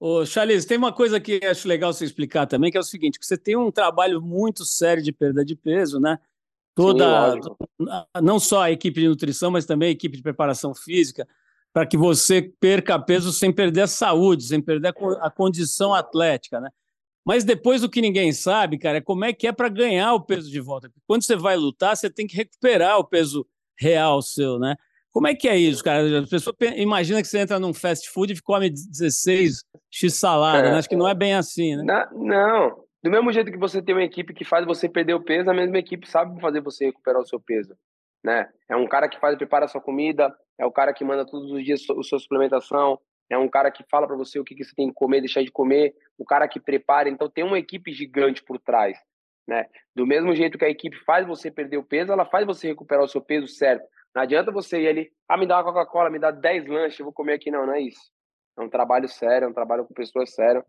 [0.00, 3.18] Ô, Charles, tem uma coisa que acho legal você explicar também, que é o seguinte,
[3.18, 6.18] que você tem um trabalho muito sério de perda de peso, né?
[6.74, 7.40] toda, Sim,
[8.22, 11.28] não só a equipe de nutrição, mas também a equipe de preparação física,
[11.72, 16.70] para que você perca peso sem perder a saúde, sem perder a condição atlética, né?
[17.30, 20.20] Mas depois o que ninguém sabe, cara, é como é que é para ganhar o
[20.20, 20.90] peso de volta.
[21.06, 23.46] Quando você vai lutar, você tem que recuperar o peso
[23.78, 24.74] real seu, né?
[25.12, 26.22] Como é que é isso, cara?
[26.22, 30.70] A pessoa imagina que você entra num fast food e come 16 x salada, é,
[30.72, 30.78] né?
[30.78, 31.84] Acho que não é bem assim, né?
[32.10, 35.48] não, do mesmo jeito que você tem uma equipe que faz você perder o peso,
[35.48, 37.76] a mesma equipe sabe fazer você recuperar o seu peso,
[38.24, 38.48] né?
[38.68, 41.52] É um cara que faz prepara a sua comida, é o cara que manda todos
[41.52, 42.98] os dias a sua suplementação,
[43.30, 45.42] é um cara que fala para você o que, que você tem que comer, deixar
[45.42, 47.08] de comer, o cara que prepara.
[47.08, 48.98] Então tem uma equipe gigante por trás,
[49.46, 49.66] né?
[49.94, 53.04] Do mesmo jeito que a equipe faz você perder o peso, ela faz você recuperar
[53.04, 53.86] o seu peso certo.
[54.14, 57.04] Não adianta você ir ali, ah, me dá uma Coca-Cola, me dá 10 lanches, eu
[57.04, 57.50] vou comer aqui.
[57.50, 58.10] Não, não é isso.
[58.58, 60.64] É um trabalho sério, é um trabalho com pessoas sérias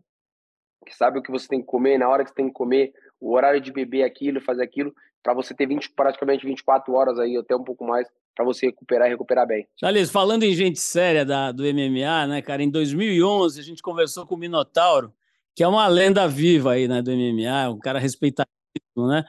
[0.84, 2.92] que sabe o que você tem que comer, na hora que você tem que comer,
[3.22, 7.36] o horário de beber aquilo, fazer aquilo, para você ter 20, praticamente 24 horas aí,
[7.36, 9.66] até um pouco mais, para você recuperar e recuperar bem.
[9.78, 14.26] Charles, falando em gente séria da, do MMA, né, cara, em 2011 a gente conversou
[14.26, 15.14] com o Minotauro,
[15.54, 19.24] que é uma lenda viva aí, né, do MMA, um cara respeitadíssimo, né?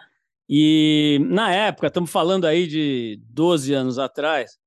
[0.49, 4.57] E na época, estamos falando aí de 12 anos atrás,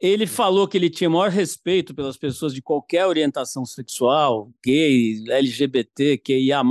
[0.00, 6.18] ele falou que ele tinha maior respeito pelas pessoas de qualquer orientação sexual, gay, LGBT,
[6.18, 6.62] QIA+,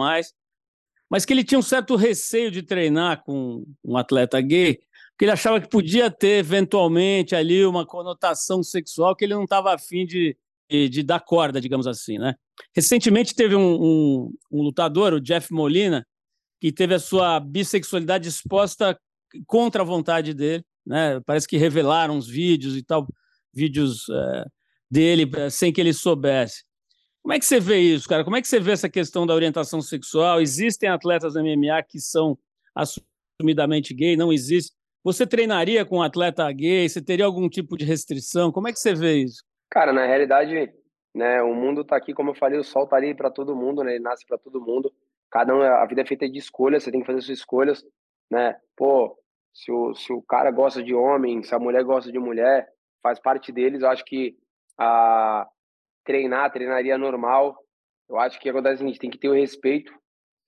[1.12, 4.80] mas que ele tinha um certo receio de treinar com um atleta gay,
[5.12, 9.74] porque ele achava que podia ter, eventualmente, ali uma conotação sexual que ele não estava
[9.74, 10.38] afim de,
[10.70, 12.34] de, dar corda, digamos assim, né?
[12.74, 16.08] Recentemente teve um, um, um lutador, o Jeff Molina,
[16.62, 18.98] que teve a sua bissexualidade exposta
[19.46, 21.20] contra a vontade dele, né?
[21.26, 23.06] Parece que revelaram os vídeos e tal,
[23.54, 24.46] vídeos é,
[24.90, 26.64] dele eh, sem que ele soubesse.
[27.22, 28.24] Como é que você vê isso, cara?
[28.24, 30.42] Como é que você vê essa questão da orientação sexual?
[30.42, 32.38] Existem atletas MMA que são
[32.76, 34.18] assumidamente gay?
[34.18, 34.76] Não existe?
[35.04, 36.90] Você treinaria com um atleta gay?
[36.90, 38.52] Você teria algum tipo de restrição?
[38.52, 39.44] Como é que você vê isso?
[39.70, 40.72] Cara, na realidade,
[41.14, 43.84] né, o mundo está aqui, como eu falei, o sol está ali para todo mundo,
[43.84, 43.96] né?
[43.96, 44.92] Ele nasce para todo mundo.
[45.30, 47.84] Cada um, a vida é feita de escolhas, você tem que fazer suas escolhas,
[48.30, 48.56] né?
[48.76, 49.18] Pô,
[49.54, 52.68] se o, se o cara gosta de homem, se a mulher gosta de mulher,
[53.02, 53.82] faz parte deles.
[53.82, 54.36] Eu acho que
[54.78, 55.48] a
[56.04, 57.58] treinar, treinaria normal.
[58.10, 59.94] Eu acho que acontece a gente tem que ter o respeito.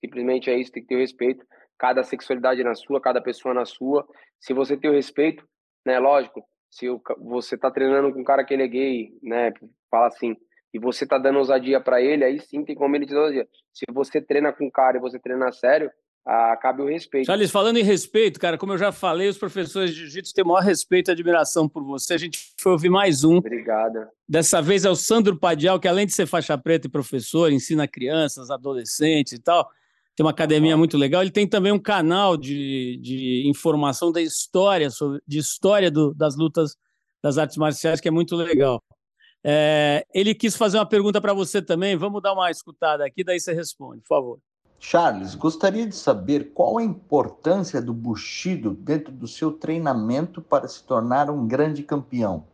[0.04, 1.44] Simplesmente é isso, tem que ter o respeito.
[1.78, 4.06] Cada sexualidade na sua, cada pessoa na sua.
[4.40, 5.46] Se você tem o respeito,
[5.84, 6.86] né, lógico, se
[7.18, 9.52] você tá treinando com um cara que ele é gay, né,
[9.90, 10.36] fala assim,
[10.72, 13.48] e você tá dando ousadia para ele, aí sim tem como ele te dar ousadia.
[13.72, 15.90] Se você treina com um cara e você treina sério,
[16.26, 17.26] ah, cabe o respeito.
[17.26, 20.48] Charles, falando em respeito, cara, como eu já falei, os professores de jiu-jitsu têm o
[20.48, 22.14] maior respeito e admiração por você.
[22.14, 23.36] A gente foi ouvir mais um.
[23.36, 24.10] Obrigada.
[24.26, 27.86] Dessa vez é o Sandro Padial, que além de ser faixa preta e professor, ensina
[27.86, 29.68] crianças, adolescentes e tal.
[30.16, 31.20] Tem uma academia muito legal.
[31.20, 36.36] Ele tem também um canal de, de informação da história, sobre, de história do, das
[36.36, 36.74] lutas
[37.22, 38.82] das artes marciais, que é muito legal.
[39.42, 41.96] É, ele quis fazer uma pergunta para você também.
[41.96, 44.38] Vamos dar uma escutada aqui, daí você responde, por favor.
[44.78, 50.84] Charles, gostaria de saber qual a importância do Bushido dentro do seu treinamento para se
[50.84, 52.44] tornar um grande campeão.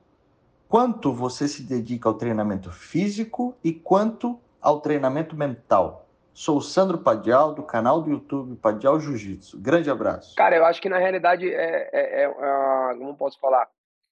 [0.68, 6.06] Quanto você se dedica ao treinamento físico e quanto ao treinamento mental?
[6.32, 9.58] Sou o Sandro Padial, do canal do YouTube Padial Jiu-Jitsu.
[9.58, 10.36] Grande abraço.
[10.36, 13.68] Cara, eu acho que na realidade é, é, é, é como posso falar?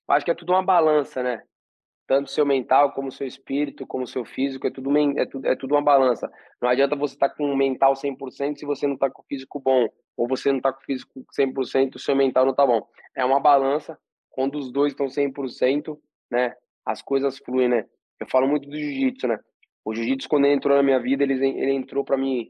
[0.09, 1.42] Eu acho que é tudo uma balança, né?
[2.09, 5.75] Tanto seu mental como seu espírito, como seu físico, é tudo, é tudo, é tudo
[5.75, 6.29] uma balança.
[6.61, 9.25] Não adianta você estar tá com o mental 100% se você não está com o
[9.27, 12.66] físico bom, ou você não está com o físico 100%, o seu mental não está
[12.66, 12.81] bom.
[13.14, 13.99] É uma balança,
[14.31, 15.99] quando os dois estão 100%,
[16.31, 17.85] né, as coisas fluem, né?
[18.18, 19.38] Eu falo muito do jiu-jitsu, né?
[19.85, 22.49] O jiu-jitsu, quando ele entrou na minha vida, ele, ele entrou para mim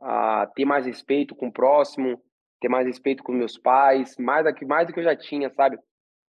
[0.00, 2.18] a ter mais respeito com o próximo,
[2.58, 5.78] ter mais respeito com meus pais, mais, mais do que eu já tinha, sabe?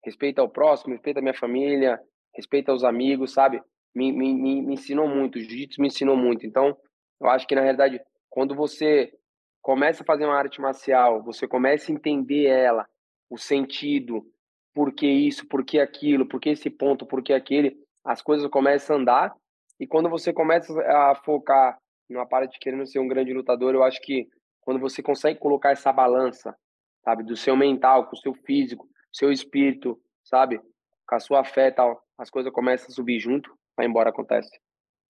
[0.05, 2.01] Respeito ao próximo, respeito à minha família,
[2.39, 3.61] respeito aos amigos, sabe?
[3.95, 6.47] Me, me, me ensinou muito, o jiu-jitsu me ensinou muito.
[6.47, 6.77] Então,
[7.21, 9.13] eu acho que, na realidade, quando você
[9.61, 12.87] começa a fazer uma arte marcial, você começa a entender ela,
[13.29, 14.25] o sentido,
[14.73, 18.49] por que isso, por que aquilo, por que esse ponto, por que aquele, as coisas
[18.49, 19.35] começam a andar.
[19.81, 21.77] E quando você começa a focar
[22.09, 24.29] numa parte de querendo ser um grande lutador, eu acho que
[24.61, 26.55] quando você consegue colocar essa balança,
[27.03, 30.61] sabe, do seu mental, com o seu físico, seu espírito, sabe,
[31.07, 34.51] com a sua fé e tal, as coisas começam a subir junto, vai embora, acontece.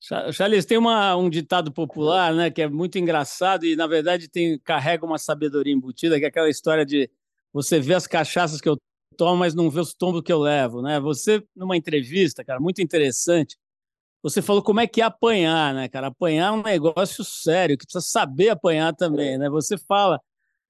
[0.01, 4.59] Charles, tem uma, um ditado popular, né, que é muito engraçado e, na verdade, tem,
[4.61, 7.11] carrega uma sabedoria embutida, que é aquela história de
[7.53, 8.77] você vê as cachaças que eu
[9.17, 11.01] tomo, mas não vê os tombos que eu levo, né?
[11.01, 13.57] Você, numa entrevista, cara, muito interessante,
[14.23, 16.09] você falou como é que é apanhar, né, cara?
[16.09, 19.49] Apanhar é um negócio sério, que precisa saber apanhar também, né?
[19.51, 20.21] Você fala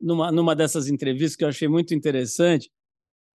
[0.01, 2.71] numa, numa dessas entrevistas que eu achei muito interessante,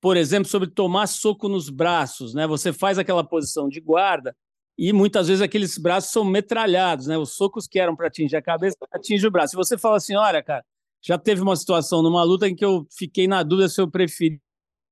[0.03, 2.45] por exemplo, sobre tomar soco nos braços, né?
[2.45, 4.35] Você faz aquela posição de guarda
[4.77, 7.17] e muitas vezes aqueles braços são metralhados, né?
[7.17, 9.51] Os socos que eram para atingir a cabeça atingem o braço.
[9.51, 10.61] Se você fala assim, olha, cara,
[11.01, 14.37] já teve uma situação numa luta em que eu fiquei na dúvida se eu preferia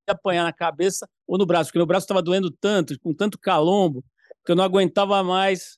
[0.08, 4.06] apanhar na cabeça ou no braço, porque meu braço estava doendo tanto, com tanto calombo,
[4.46, 5.78] que eu não aguentava mais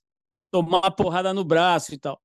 [0.52, 2.22] tomar porrada no braço e tal.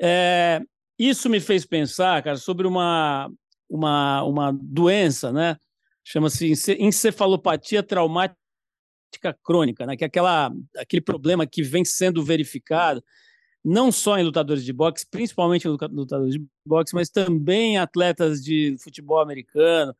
[0.00, 0.60] É,
[0.96, 3.28] isso me fez pensar, cara, sobre uma,
[3.68, 5.56] uma, uma doença, né?
[6.04, 8.36] Chama-se encefalopatia traumática
[9.42, 9.96] crônica, né?
[9.96, 13.02] que é aquela, aquele problema que vem sendo verificado
[13.64, 18.42] não só em lutadores de boxe, principalmente em lutadores de boxe, mas também em atletas
[18.42, 19.94] de futebol americano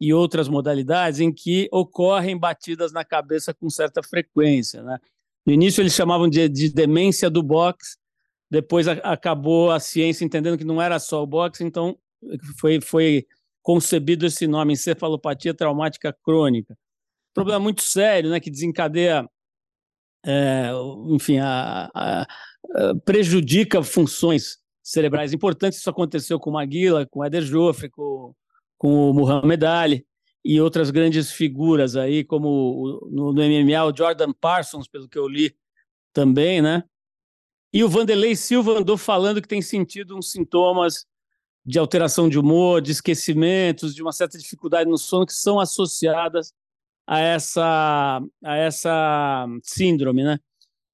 [0.00, 4.82] e outras modalidades em que ocorrem batidas na cabeça com certa frequência.
[4.82, 4.98] Né?
[5.46, 7.96] No início eles chamavam de, de demência do boxe,
[8.50, 11.96] depois a, acabou a ciência entendendo que não era só o boxe, então
[12.58, 13.26] foi, foi
[13.64, 16.78] concebido esse nome, encefalopatia traumática crônica.
[17.32, 19.26] Problema muito sério, né, que desencadeia,
[20.24, 20.70] é,
[21.08, 22.26] enfim, a, a, a,
[23.06, 25.78] prejudica funções cerebrais importantes.
[25.78, 28.34] Isso aconteceu com o Maguila, com o Eder Joffre, com,
[28.76, 30.06] com o Muhammad Ali
[30.44, 35.26] e outras grandes figuras aí, como no, no MMA, o Jordan Parsons, pelo que eu
[35.26, 35.56] li
[36.12, 36.84] também, né?
[37.72, 41.06] E o Vanderlei Silva andou falando que tem sentido uns sintomas
[41.64, 46.52] de alteração de humor, de esquecimentos, de uma certa dificuldade no sono que são associadas
[47.06, 50.38] a essa, a essa síndrome, né?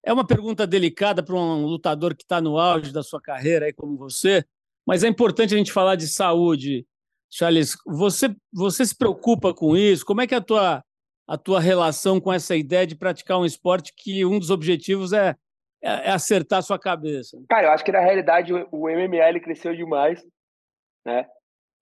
[0.05, 3.73] É uma pergunta delicada para um lutador que está no auge da sua carreira, aí
[3.73, 4.45] como você,
[4.87, 6.87] mas é importante a gente falar de saúde.
[7.29, 10.05] Charles, você, você se preocupa com isso?
[10.05, 10.83] Como é que é a tua,
[11.29, 15.37] a tua relação com essa ideia de praticar um esporte que um dos objetivos é,
[15.83, 17.39] é, é acertar a sua cabeça?
[17.49, 20.25] Cara, eu acho que na realidade o, ele cresceu demais
[21.05, 21.27] né?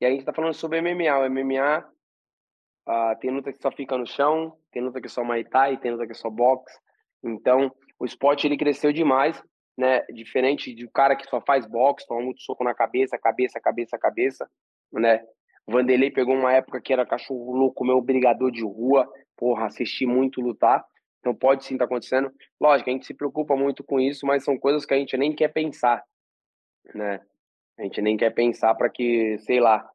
[0.00, 1.18] E a gente tá falando sobre MMA.
[1.18, 5.10] O MMA uh, ah, tem luta que só fica no chão, tem luta que é
[5.10, 6.78] só Muay Thai, tem luta que é só boxe.
[7.22, 9.42] Então, o esporte ele cresceu demais,
[9.76, 10.02] né?
[10.06, 14.50] Diferente do cara que só faz boxe, toma muito soco na cabeça, cabeça, cabeça, cabeça,
[14.92, 15.24] né?
[15.66, 20.40] Vanderlei pegou uma época que era cachorro louco, meu brigador de rua, porra, assisti muito
[20.40, 20.84] lutar.
[21.20, 22.32] Então pode sim estar tá acontecendo.
[22.60, 25.34] Lógico, a gente se preocupa muito com isso, mas são coisas que a gente nem
[25.34, 26.02] quer pensar,
[26.94, 27.20] né?
[27.78, 29.88] A gente nem quer pensar para que, sei lá,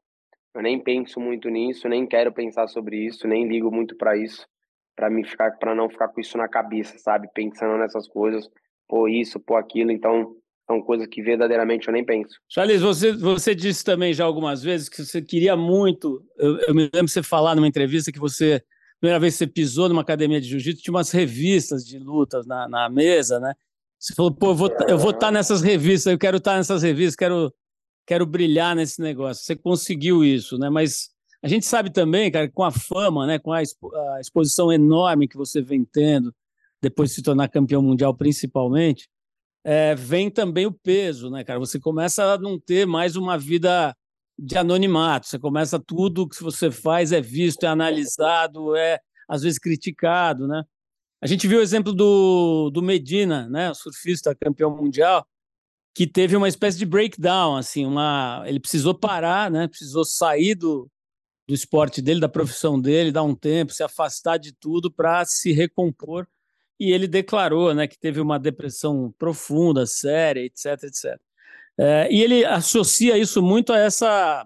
[0.56, 4.48] eu nem penso muito nisso, nem quero pensar sobre isso, nem ligo muito para isso,
[4.96, 7.28] para me ficar para não ficar com isso na cabeça, sabe?
[7.34, 8.50] Pensando nessas coisas,
[8.88, 9.92] pô isso, pô aquilo.
[9.92, 12.40] Então, são coisas que verdadeiramente eu nem penso.
[12.48, 16.24] Charles, você, você disse também já algumas vezes que você queria muito.
[16.38, 18.64] Eu, eu me lembro você falar numa entrevista que você,
[19.00, 22.70] primeira vez que você pisou numa academia de jiu-jitsu, tinha umas revistas de lutas na,
[22.70, 23.54] na mesa, né?
[24.00, 27.16] Você falou, pô, eu vou, eu vou estar nessas revistas, eu quero estar nessas revistas,
[27.16, 27.54] quero,
[28.06, 29.44] quero brilhar nesse negócio.
[29.44, 30.70] Você conseguiu isso, né?
[30.70, 31.10] Mas
[31.42, 35.28] a gente sabe também, cara, com a fama, né, com a, expo a exposição enorme
[35.28, 36.34] que você vem tendo,
[36.82, 39.10] depois de se tornar campeão mundial principalmente,
[39.64, 41.60] é, vem também o peso, né, cara?
[41.60, 43.96] Você começa a não ter mais uma vida
[44.38, 49.60] de anonimato, você começa tudo que você faz é visto, é analisado, é às vezes
[49.60, 50.64] criticado, né?
[51.22, 55.26] A gente viu o exemplo do, do Medina, né, surfista campeão mundial,
[55.94, 60.90] que teve uma espécie de breakdown, assim, uma, ele precisou parar, né, precisou sair do,
[61.48, 65.52] do esporte dele, da profissão dele, dar um tempo, se afastar de tudo para se
[65.52, 66.28] recompor
[66.80, 71.20] e ele declarou né, que teve uma depressão profunda, séria, etc, etc.
[71.78, 74.46] É, e ele associa isso muito a essa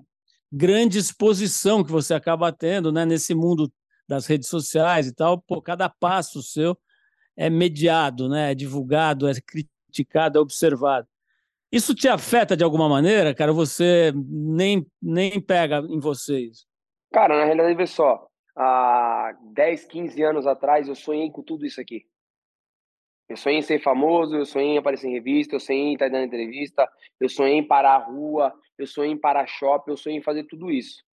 [0.52, 3.72] grande exposição que você acaba tendo né, nesse mundo
[4.08, 5.42] das redes sociais e tal.
[5.42, 6.78] Pô, cada passo seu
[7.36, 11.08] é mediado, né, é divulgado, é criticado, é observado.
[11.72, 13.52] Isso te afeta de alguma maneira, cara?
[13.52, 16.66] Você nem, nem pega em vocês?
[17.12, 18.28] Cara, na realidade, vê só.
[18.56, 22.06] Há 10, 15 anos atrás, eu sonhei com tudo isso aqui.
[23.30, 26.10] Eu sonhei em ser famoso, eu sonhei em aparecer em revista, eu sonhei em estar
[26.10, 30.20] dando entrevista, eu sonhei em parar a rua, eu sonhei em parar shopping, eu sonhei
[30.20, 31.04] em fazer tudo isso.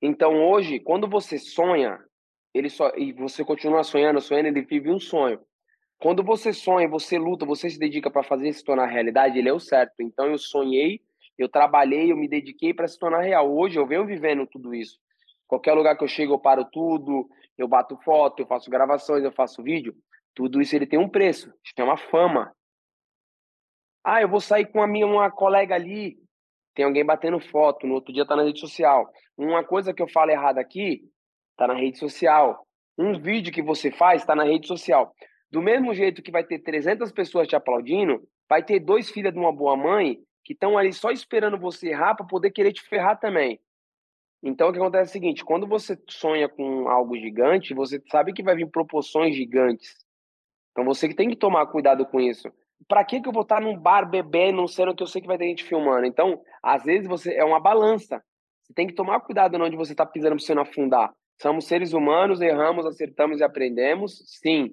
[0.00, 1.98] Então hoje, quando você sonha,
[2.54, 5.40] ele só e você continua sonhando, sonhando, ele vive um sonho.
[5.98, 9.52] Quando você sonha, você luta, você se dedica para fazer se tornar realidade, ele é
[9.52, 10.00] o certo.
[10.00, 11.00] Então eu sonhei,
[11.36, 13.52] eu trabalhei, eu me dediquei para se tornar real.
[13.52, 14.98] Hoje eu venho vivendo tudo isso.
[15.48, 19.32] Qualquer lugar que eu chego, eu paro tudo, eu bato foto, eu faço gravações, eu
[19.32, 19.94] faço vídeo.
[20.34, 22.54] Tudo isso ele tem um preço, tem uma fama.
[24.04, 26.16] Ah, eu vou sair com a minha uma colega ali,
[26.74, 29.10] tem alguém batendo foto, no outro dia tá na rede social.
[29.36, 31.02] Uma coisa que eu falo errado aqui,
[31.56, 32.64] tá na rede social.
[32.96, 35.12] Um vídeo que você faz tá na rede social.
[35.50, 39.38] Do mesmo jeito que vai ter 300 pessoas te aplaudindo, vai ter dois filhos de
[39.38, 43.18] uma boa mãe que estão ali só esperando você errar para poder querer te ferrar
[43.18, 43.60] também.
[44.42, 48.32] Então, o que acontece é o seguinte: quando você sonha com algo gigante, você sabe
[48.32, 49.94] que vai vir proporções gigantes.
[50.78, 52.48] Então você que tem que tomar cuidado com isso.
[52.86, 55.36] Para que que eu vou estar num bar bebendo, sendo que eu sei que vai
[55.36, 56.06] ter gente filmando?
[56.06, 58.22] Então, às vezes você é uma balança.
[58.62, 61.12] Você tem que tomar cuidado onde você está pisando para você não afundar.
[61.42, 64.72] Somos seres humanos, erramos, acertamos e aprendemos, sim.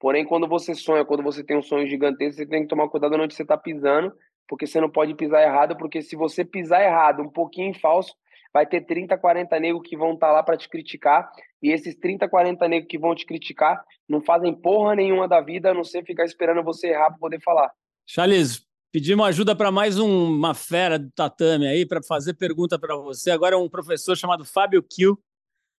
[0.00, 3.16] Porém, quando você sonha, quando você tem um sonho gigantesco, você tem que tomar cuidado
[3.16, 4.12] onde você está pisando,
[4.48, 8.14] porque você não pode pisar errado, porque se você pisar errado, um pouquinho em falso,
[8.52, 11.30] vai ter 30, 40 negros que vão estar tá lá para te criticar,
[11.62, 15.70] e esses 30, 40 negros que vão te criticar não fazem porra nenhuma da vida,
[15.70, 17.70] a não ser ficar esperando você errar para poder falar.
[18.06, 22.96] Charles, pedimos ajuda para mais um, uma fera do tatame aí, para fazer pergunta para
[22.96, 23.30] você.
[23.30, 25.18] Agora é um professor chamado Fábio Kiel.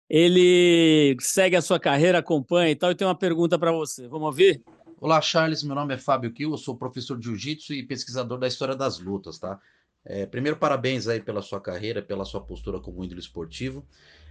[0.10, 4.08] Ele segue a sua carreira, acompanha e tal, e tem uma pergunta para você.
[4.08, 4.64] Vamos ouvir?
[5.00, 5.62] Olá, Charles.
[5.62, 8.98] Meu nome é Fábio Kiel, eu sou professor de jiu-jitsu e pesquisador da história das
[8.98, 9.60] lutas, tá?
[10.04, 13.86] É, primeiro, parabéns aí pela sua carreira, pela sua postura como ídolo esportivo.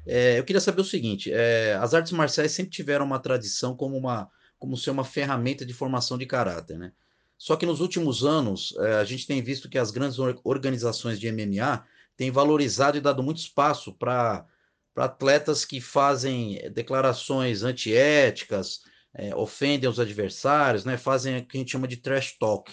[0.05, 3.97] É, eu queria saber o seguinte: é, as artes marciais sempre tiveram uma tradição como
[3.97, 6.93] uma como ser uma ferramenta de formação de caráter, né?
[7.37, 11.31] Só que nos últimos anos é, a gente tem visto que as grandes organizações de
[11.31, 11.85] MMA
[12.17, 14.45] têm valorizado e dado muito espaço para
[15.01, 18.83] atletas que fazem declarações antiéticas,
[19.15, 20.97] é, ofendem os adversários, né?
[20.97, 22.73] Fazem o que a gente chama de trash talk.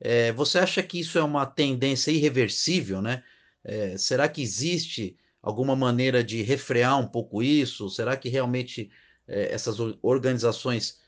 [0.00, 3.22] É, você acha que isso é uma tendência irreversível, né?
[3.64, 7.88] É, será que existe alguma maneira de refrear um pouco isso?
[7.90, 8.90] Será que realmente
[9.26, 10.98] essas organizações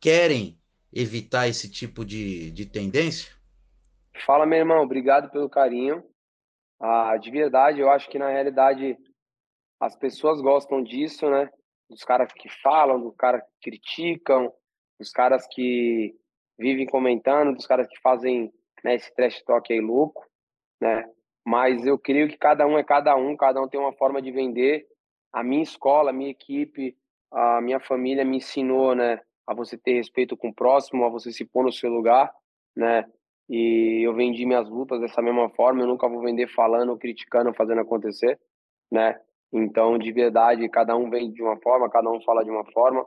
[0.00, 0.58] querem
[0.92, 3.32] evitar esse tipo de, de tendência?
[4.26, 6.02] Fala, meu irmão, obrigado pelo carinho.
[6.80, 8.96] Ah, de verdade, eu acho que na realidade
[9.80, 11.50] as pessoas gostam disso, né?
[11.88, 14.52] Dos caras que falam, dos caras que criticam,
[14.98, 16.14] dos caras que
[16.58, 20.24] vivem comentando, dos caras que fazem né, esse trash talk aí louco,
[20.80, 21.04] né?
[21.46, 24.30] Mas eu creio que cada um é cada um, cada um tem uma forma de
[24.30, 24.86] vender.
[25.32, 26.96] A minha escola, a minha equipe,
[27.30, 31.32] a minha família me ensinou, né, a você ter respeito com o próximo, a você
[31.32, 32.32] se pôr no seu lugar,
[32.76, 33.04] né?
[33.48, 37.80] E eu vendi minhas lutas dessa mesma forma, eu nunca vou vender falando, criticando, fazendo
[37.80, 38.40] acontecer,
[38.90, 39.20] né?
[39.54, 43.06] Então, de verdade, cada um vende de uma forma, cada um fala de uma forma.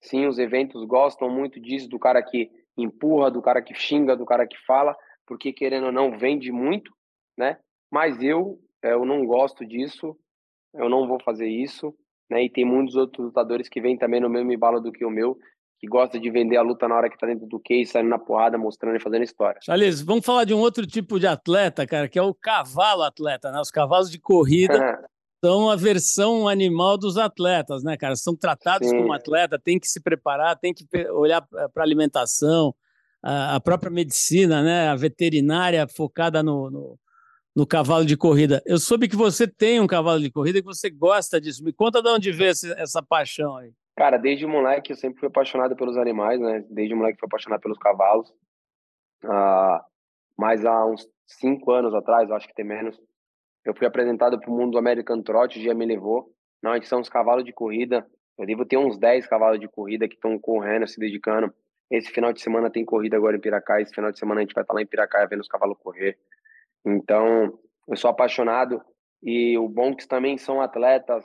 [0.00, 4.24] Sim, os eventos gostam muito disso, do cara que empurra, do cara que xinga, do
[4.24, 6.90] cara que fala, porque querendo ou não vende muito,
[7.36, 7.58] né?
[7.92, 10.16] Mas eu, é, eu não gosto disso,
[10.74, 11.94] eu não vou fazer isso,
[12.30, 12.42] né?
[12.42, 15.36] E tem muitos outros lutadores que vêm também no mesmo embalo do que o meu,
[15.78, 18.18] que gosta de vender a luta na hora que tá dentro do case, saindo na
[18.18, 19.60] porrada, mostrando e fazendo história.
[19.62, 23.52] Charles, vamos falar de um outro tipo de atleta, cara, que é o cavalo atleta,
[23.52, 23.60] né?
[23.60, 24.74] Os cavalos de corrida
[25.44, 28.16] são a versão animal dos atletas, né, cara?
[28.16, 28.96] São tratados Sim.
[28.96, 32.74] como atleta, tem que se preparar, tem que olhar para a alimentação,
[33.22, 34.88] a própria medicina, né?
[34.88, 36.98] A veterinária focada no, no,
[37.54, 38.62] no, cavalo de corrida.
[38.64, 41.62] Eu soube que você tem um cavalo de corrida e que você gosta disso.
[41.62, 43.70] Me conta de onde veio essa paixão aí.
[43.96, 46.64] Cara, desde moleque eu sempre fui apaixonado pelos animais, né?
[46.70, 48.32] Desde moleque fui apaixonado pelos cavalos.
[49.24, 49.84] Ah,
[50.38, 52.98] mas há uns cinco anos atrás, acho que tem menos,
[53.64, 56.30] eu fui apresentado para o mundo do American Trot, o dia me levou.
[56.62, 58.06] Não, a gente são uns cavalos de corrida.
[58.38, 61.52] Eu devo ter uns 10 cavalos de corrida que estão correndo, se dedicando.
[61.90, 63.80] Esse final de semana tem corrida agora em Piracá.
[63.80, 66.18] Esse final de semana a gente vai estar lá em Piracá vendo os cavalos correr.
[66.84, 67.58] Então,
[67.88, 68.82] eu sou apaixonado.
[69.22, 71.24] E o bom é que também são atletas,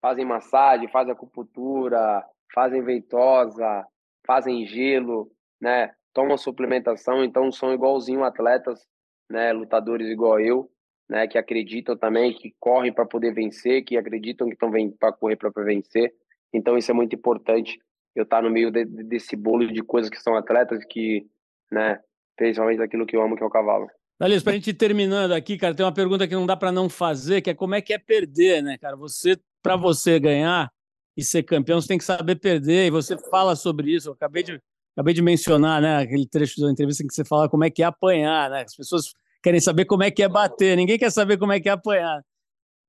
[0.00, 3.86] fazem massagem, fazem acupuntura, fazem ventosa,
[4.26, 5.30] fazem gelo,
[5.60, 5.94] né?
[6.12, 8.84] Tomam suplementação, então são igualzinho atletas,
[9.30, 9.52] né?
[9.52, 10.68] Lutadores igual eu
[11.08, 15.36] né, que acreditam também, que correm para poder vencer, que acreditam que estão para correr
[15.36, 16.12] para vencer.
[16.52, 17.78] Então isso é muito importante.
[18.14, 21.26] Eu estar tá no meio de, desse bolo de coisas que são atletas que,
[21.70, 22.00] né,
[22.36, 23.88] principalmente aquilo que eu amo, que é o cavalo.
[24.20, 26.70] Aliás, para a gente ir terminando aqui, cara, tem uma pergunta que não dá para
[26.70, 28.96] não fazer, que é como é que é perder, né, cara?
[28.96, 30.70] Você, para você ganhar
[31.16, 34.08] e ser campeão, você tem que saber perder, e você fala sobre isso.
[34.08, 34.60] Eu acabei de,
[34.96, 37.82] acabei de mencionar, né, aquele trecho da entrevista em que você fala como é que
[37.82, 38.62] é apanhar, né?
[38.62, 39.12] As pessoas
[39.44, 42.24] querem saber como é que é bater, ninguém quer saber como é que é apanhar.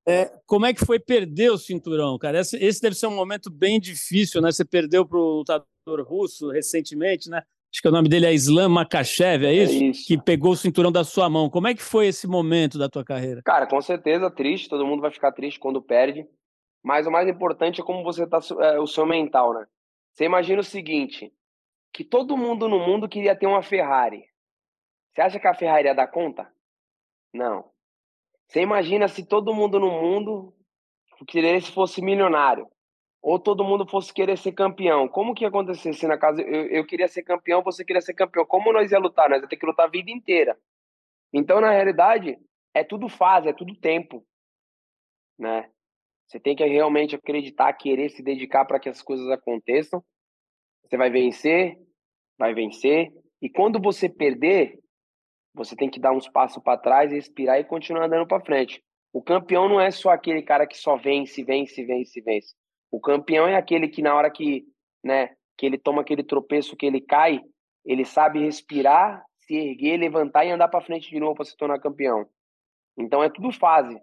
[0.07, 2.39] É, como é que foi perder o cinturão, cara?
[2.39, 4.51] Esse, esse deve ser um momento bem difícil, né?
[4.51, 5.67] Você perdeu para o lutador
[6.07, 7.41] russo recentemente, né?
[7.73, 9.73] Acho que o nome dele é Islam Makachev, é isso?
[9.73, 10.07] é isso?
[10.07, 11.49] Que pegou o cinturão da sua mão.
[11.49, 13.41] Como é que foi esse momento da tua carreira?
[13.43, 16.25] Cara, com certeza triste, todo mundo vai ficar triste quando perde.
[16.81, 19.65] Mas o mais importante é como você tá, é, o seu mental, né?
[20.13, 21.33] Você imagina o seguinte,
[21.91, 24.23] que todo mundo no mundo queria ter uma Ferrari.
[25.15, 26.51] Você acha que a Ferrari ia dar conta?
[27.33, 27.71] Não.
[28.47, 30.53] Você imagina se todo mundo no mundo
[31.25, 32.67] queresse fosse milionário,
[33.21, 35.07] ou todo mundo fosse querer ser campeão.
[35.07, 38.13] Como que ia acontecer se na casa eu, eu queria ser campeão, você queria ser
[38.13, 38.45] campeão?
[38.45, 39.29] Como nós ia lutar?
[39.29, 40.59] Nós ia ter que lutar a vida inteira.
[41.31, 42.37] Então, na realidade,
[42.73, 44.25] é tudo fase, é tudo tempo,
[45.39, 45.71] né?
[46.27, 50.03] Você tem que realmente acreditar, querer se dedicar para que as coisas aconteçam.
[50.83, 51.77] Você vai vencer,
[52.37, 53.13] vai vencer.
[53.41, 54.79] E quando você perder,
[55.55, 58.83] você tem que dar uns passos para trás, respirar e continuar andando para frente.
[59.13, 62.53] O campeão não é só aquele cara que só vence, vence, vence, vence.
[62.91, 64.65] O campeão é aquele que na hora que,
[65.03, 67.39] né, que ele toma aquele tropeço, que ele cai,
[67.85, 71.79] ele sabe respirar, se erguer, levantar e andar para frente de novo para se tornar
[71.79, 72.27] campeão.
[72.97, 73.97] Então é tudo fase,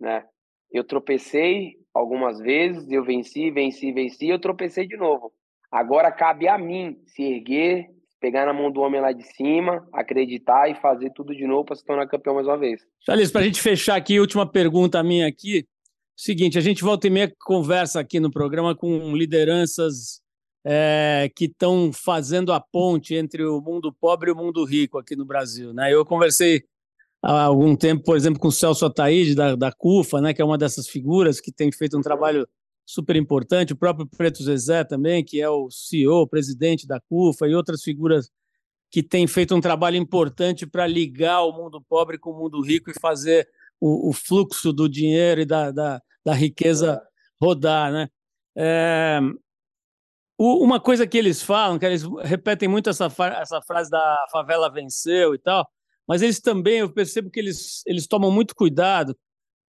[0.00, 0.24] né?
[0.70, 5.32] Eu tropecei algumas vezes, eu venci, venci, venci, eu tropecei de novo.
[5.70, 7.90] Agora cabe a mim se erguer,
[8.26, 11.76] pegar na mão do homem lá de cima, acreditar e fazer tudo de novo para
[11.76, 12.82] se tornar campeão mais uma vez.
[13.04, 15.64] Charles, para a gente fechar aqui, última pergunta minha aqui.
[16.16, 20.20] Seguinte, a gente volta e meia conversa aqui no programa com lideranças
[20.66, 25.14] é, que estão fazendo a ponte entre o mundo pobre e o mundo rico aqui
[25.14, 25.72] no Brasil.
[25.72, 25.94] Né?
[25.94, 26.64] Eu conversei
[27.22, 30.44] há algum tempo, por exemplo, com o Celso Ataíde, da, da CUFA, né, que é
[30.44, 32.44] uma dessas figuras que tem feito um trabalho
[32.86, 37.54] super importante, o próprio Preto Zezé também, que é o CEO, presidente da CUFA, e
[37.54, 38.30] outras figuras
[38.88, 42.90] que têm feito um trabalho importante para ligar o mundo pobre com o mundo rico
[42.90, 43.48] e fazer
[43.80, 47.02] o, o fluxo do dinheiro e da, da, da riqueza
[47.40, 48.08] rodar, né?
[48.56, 49.20] É,
[50.38, 53.06] uma coisa que eles falam, que eles repetem muito essa,
[53.40, 55.68] essa frase da favela venceu e tal,
[56.06, 59.16] mas eles também, eu percebo que eles, eles tomam muito cuidado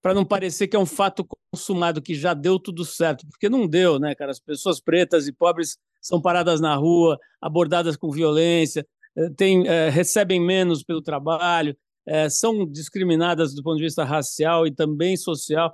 [0.03, 3.65] para não parecer que é um fato consumado, que já deu tudo certo, porque não
[3.65, 4.31] deu, né, cara?
[4.31, 8.85] As pessoas pretas e pobres são paradas na rua, abordadas com violência,
[9.15, 11.73] eh, tem, é, recebem menos pelo trabalho,
[12.05, 15.73] é, são discriminadas do ponto de vista racial e também social.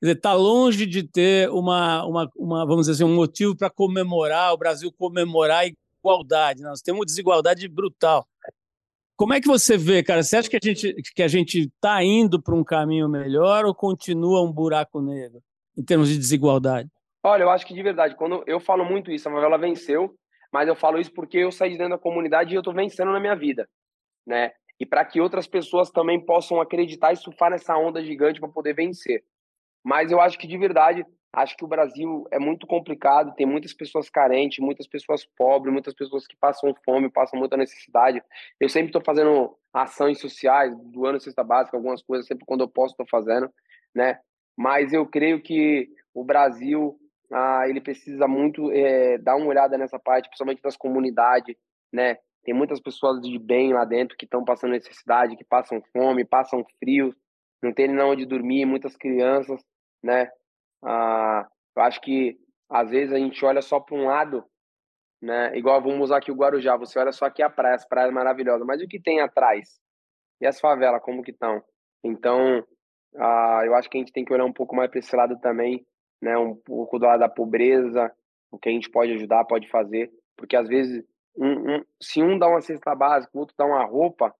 [0.00, 3.68] Quer dizer, está longe de ter uma, uma, uma, vamos dizer assim, um motivo para
[3.68, 6.62] comemorar, o Brasil comemorar a igualdade.
[6.62, 8.26] Nós temos desigualdade brutal.
[9.16, 10.22] Como é que você vê, cara?
[10.22, 13.74] Você acha que a gente que a gente está indo para um caminho melhor ou
[13.74, 15.40] continua um buraco negro
[15.76, 16.90] em termos de desigualdade?
[17.24, 20.14] Olha, eu acho que de verdade, quando eu falo muito isso, a favela venceu,
[20.52, 23.10] mas eu falo isso porque eu saí de dentro da comunidade e eu estou vencendo
[23.10, 23.66] na minha vida,
[24.26, 24.52] né?
[24.78, 28.74] E para que outras pessoas também possam acreditar e surfar nessa onda gigante para poder
[28.74, 29.24] vencer.
[29.82, 31.06] Mas eu acho que de verdade
[31.36, 35.92] Acho que o Brasil é muito complicado, tem muitas pessoas carentes, muitas pessoas pobres, muitas
[35.92, 38.22] pessoas que passam fome, passam muita necessidade.
[38.58, 42.94] Eu sempre estou fazendo ações sociais, doando cesta básica, algumas coisas, sempre quando eu posso
[42.94, 43.50] estou fazendo,
[43.94, 44.18] né?
[44.56, 46.98] Mas eu creio que o Brasil
[47.30, 51.54] ah, ele precisa muito é, dar uma olhada nessa parte, principalmente das comunidades,
[51.92, 52.16] né?
[52.44, 56.64] Tem muitas pessoas de bem lá dentro que estão passando necessidade, que passam fome, passam
[56.78, 57.14] frio,
[57.62, 59.60] não tem nem onde dormir, muitas crianças,
[60.02, 60.30] né?
[60.84, 61.46] Ah,
[61.76, 64.44] eu acho que às vezes a gente olha só para um lado,
[65.22, 65.56] né?
[65.56, 68.66] Igual vamos usar aqui o Guarujá, você olha só aqui a praia, as praias maravilhosas,
[68.66, 69.80] mas o que tem atrás?
[70.40, 71.62] E as favelas, como que estão?
[72.04, 72.64] Então,
[73.16, 75.38] ah, eu acho que a gente tem que olhar um pouco mais para esse lado
[75.40, 75.84] também,
[76.20, 76.36] né?
[76.36, 78.12] Um pouco do lado da pobreza,
[78.50, 81.04] o que a gente pode ajudar, pode fazer, porque às vezes
[81.36, 84.34] um, um, se um dá uma cesta básica, o outro dá uma roupa,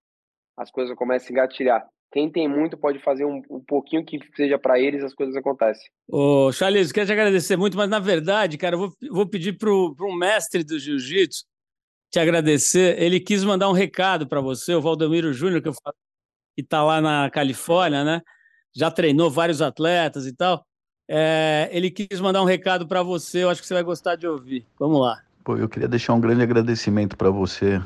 [0.56, 1.88] as coisas começam a engatilhar.
[2.16, 5.86] Quem tem muito pode fazer um, um pouquinho que seja para eles, as coisas acontecem.
[6.08, 9.70] Ô, Charles, quero te agradecer muito, mas na verdade, cara, eu vou, vou pedir para
[9.70, 11.44] um mestre do jiu-jitsu
[12.10, 12.98] te agradecer.
[12.98, 15.94] Ele quis mandar um recado para você, o Valdomiro Júnior, que eu falo,
[16.54, 18.22] que está lá na Califórnia, né?
[18.74, 20.64] Já treinou vários atletas e tal.
[21.06, 24.26] É, ele quis mandar um recado para você, eu acho que você vai gostar de
[24.26, 24.66] ouvir.
[24.80, 25.20] Vamos lá.
[25.44, 27.78] Pô, eu queria deixar um grande agradecimento para você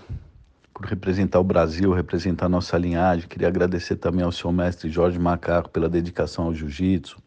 [0.80, 3.28] por representar o Brasil, representar a nossa linhagem.
[3.28, 7.18] Queria agradecer também ao seu mestre Jorge Macaco pela dedicação ao jiu-jitsu,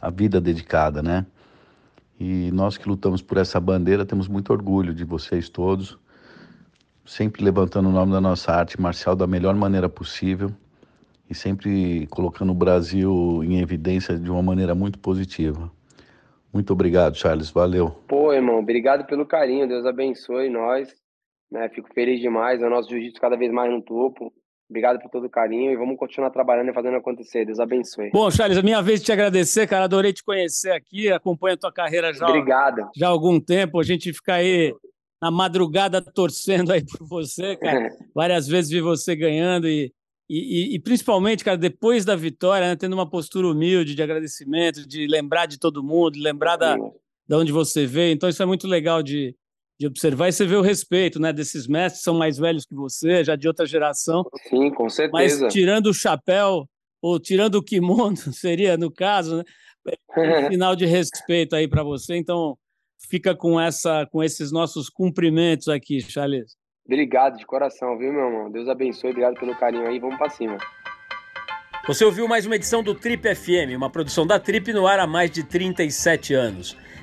[0.00, 1.26] a vida dedicada, né?
[2.20, 5.98] E nós que lutamos por essa bandeira temos muito orgulho de vocês todos,
[7.04, 10.52] sempre levantando o nome da nossa arte marcial da melhor maneira possível
[11.28, 15.68] e sempre colocando o Brasil em evidência de uma maneira muito positiva.
[16.52, 17.50] Muito obrigado, Charles.
[17.50, 17.90] Valeu.
[18.06, 19.66] Pô, irmão, obrigado pelo carinho.
[19.66, 20.94] Deus abençoe nós.
[21.50, 21.68] Né?
[21.70, 22.62] Fico feliz demais.
[22.62, 24.32] É o nosso jiu-jitsu cada vez mais no topo.
[24.68, 27.44] Obrigado por todo o carinho e vamos continuar trabalhando e fazendo acontecer.
[27.44, 28.10] Deus abençoe.
[28.12, 29.84] Bom, Charles, a minha vez de te agradecer, cara.
[29.84, 31.10] Adorei te conhecer aqui.
[31.10, 32.88] Acompanho a tua carreira já, Obrigado.
[32.96, 33.80] já há algum tempo.
[33.80, 34.72] A gente fica aí
[35.20, 37.90] na madrugada torcendo aí por você, cara.
[38.14, 39.92] Várias vezes vi você ganhando e
[40.32, 44.86] e, e, e, principalmente, cara, depois da vitória, né, tendo uma postura humilde de agradecimento,
[44.86, 46.76] de lembrar de todo mundo, de lembrar da,
[47.28, 48.12] da onde você veio.
[48.12, 49.34] Então, isso é muito legal de,
[49.80, 50.28] de observar.
[50.28, 53.48] E você vê o respeito né, desses mestres, são mais velhos que você, já de
[53.48, 54.22] outra geração.
[54.46, 55.40] Sim, com certeza.
[55.42, 56.66] Mas tirando o chapéu,
[57.00, 59.44] ou tirando o kimono, seria no caso, né?
[60.18, 62.14] Um sinal de respeito aí para você.
[62.14, 62.58] Então,
[63.08, 66.54] fica com, essa, com esses nossos cumprimentos aqui, Charles.
[66.84, 68.50] Obrigado de coração, viu, meu irmão?
[68.50, 70.58] Deus abençoe, obrigado pelo carinho aí, vamos pra cima.
[71.86, 75.06] Você ouviu mais uma edição do Trip FM, uma produção da Trip no ar há
[75.06, 76.76] mais de 37 anos.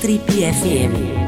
[0.00, 1.27] Trip FM.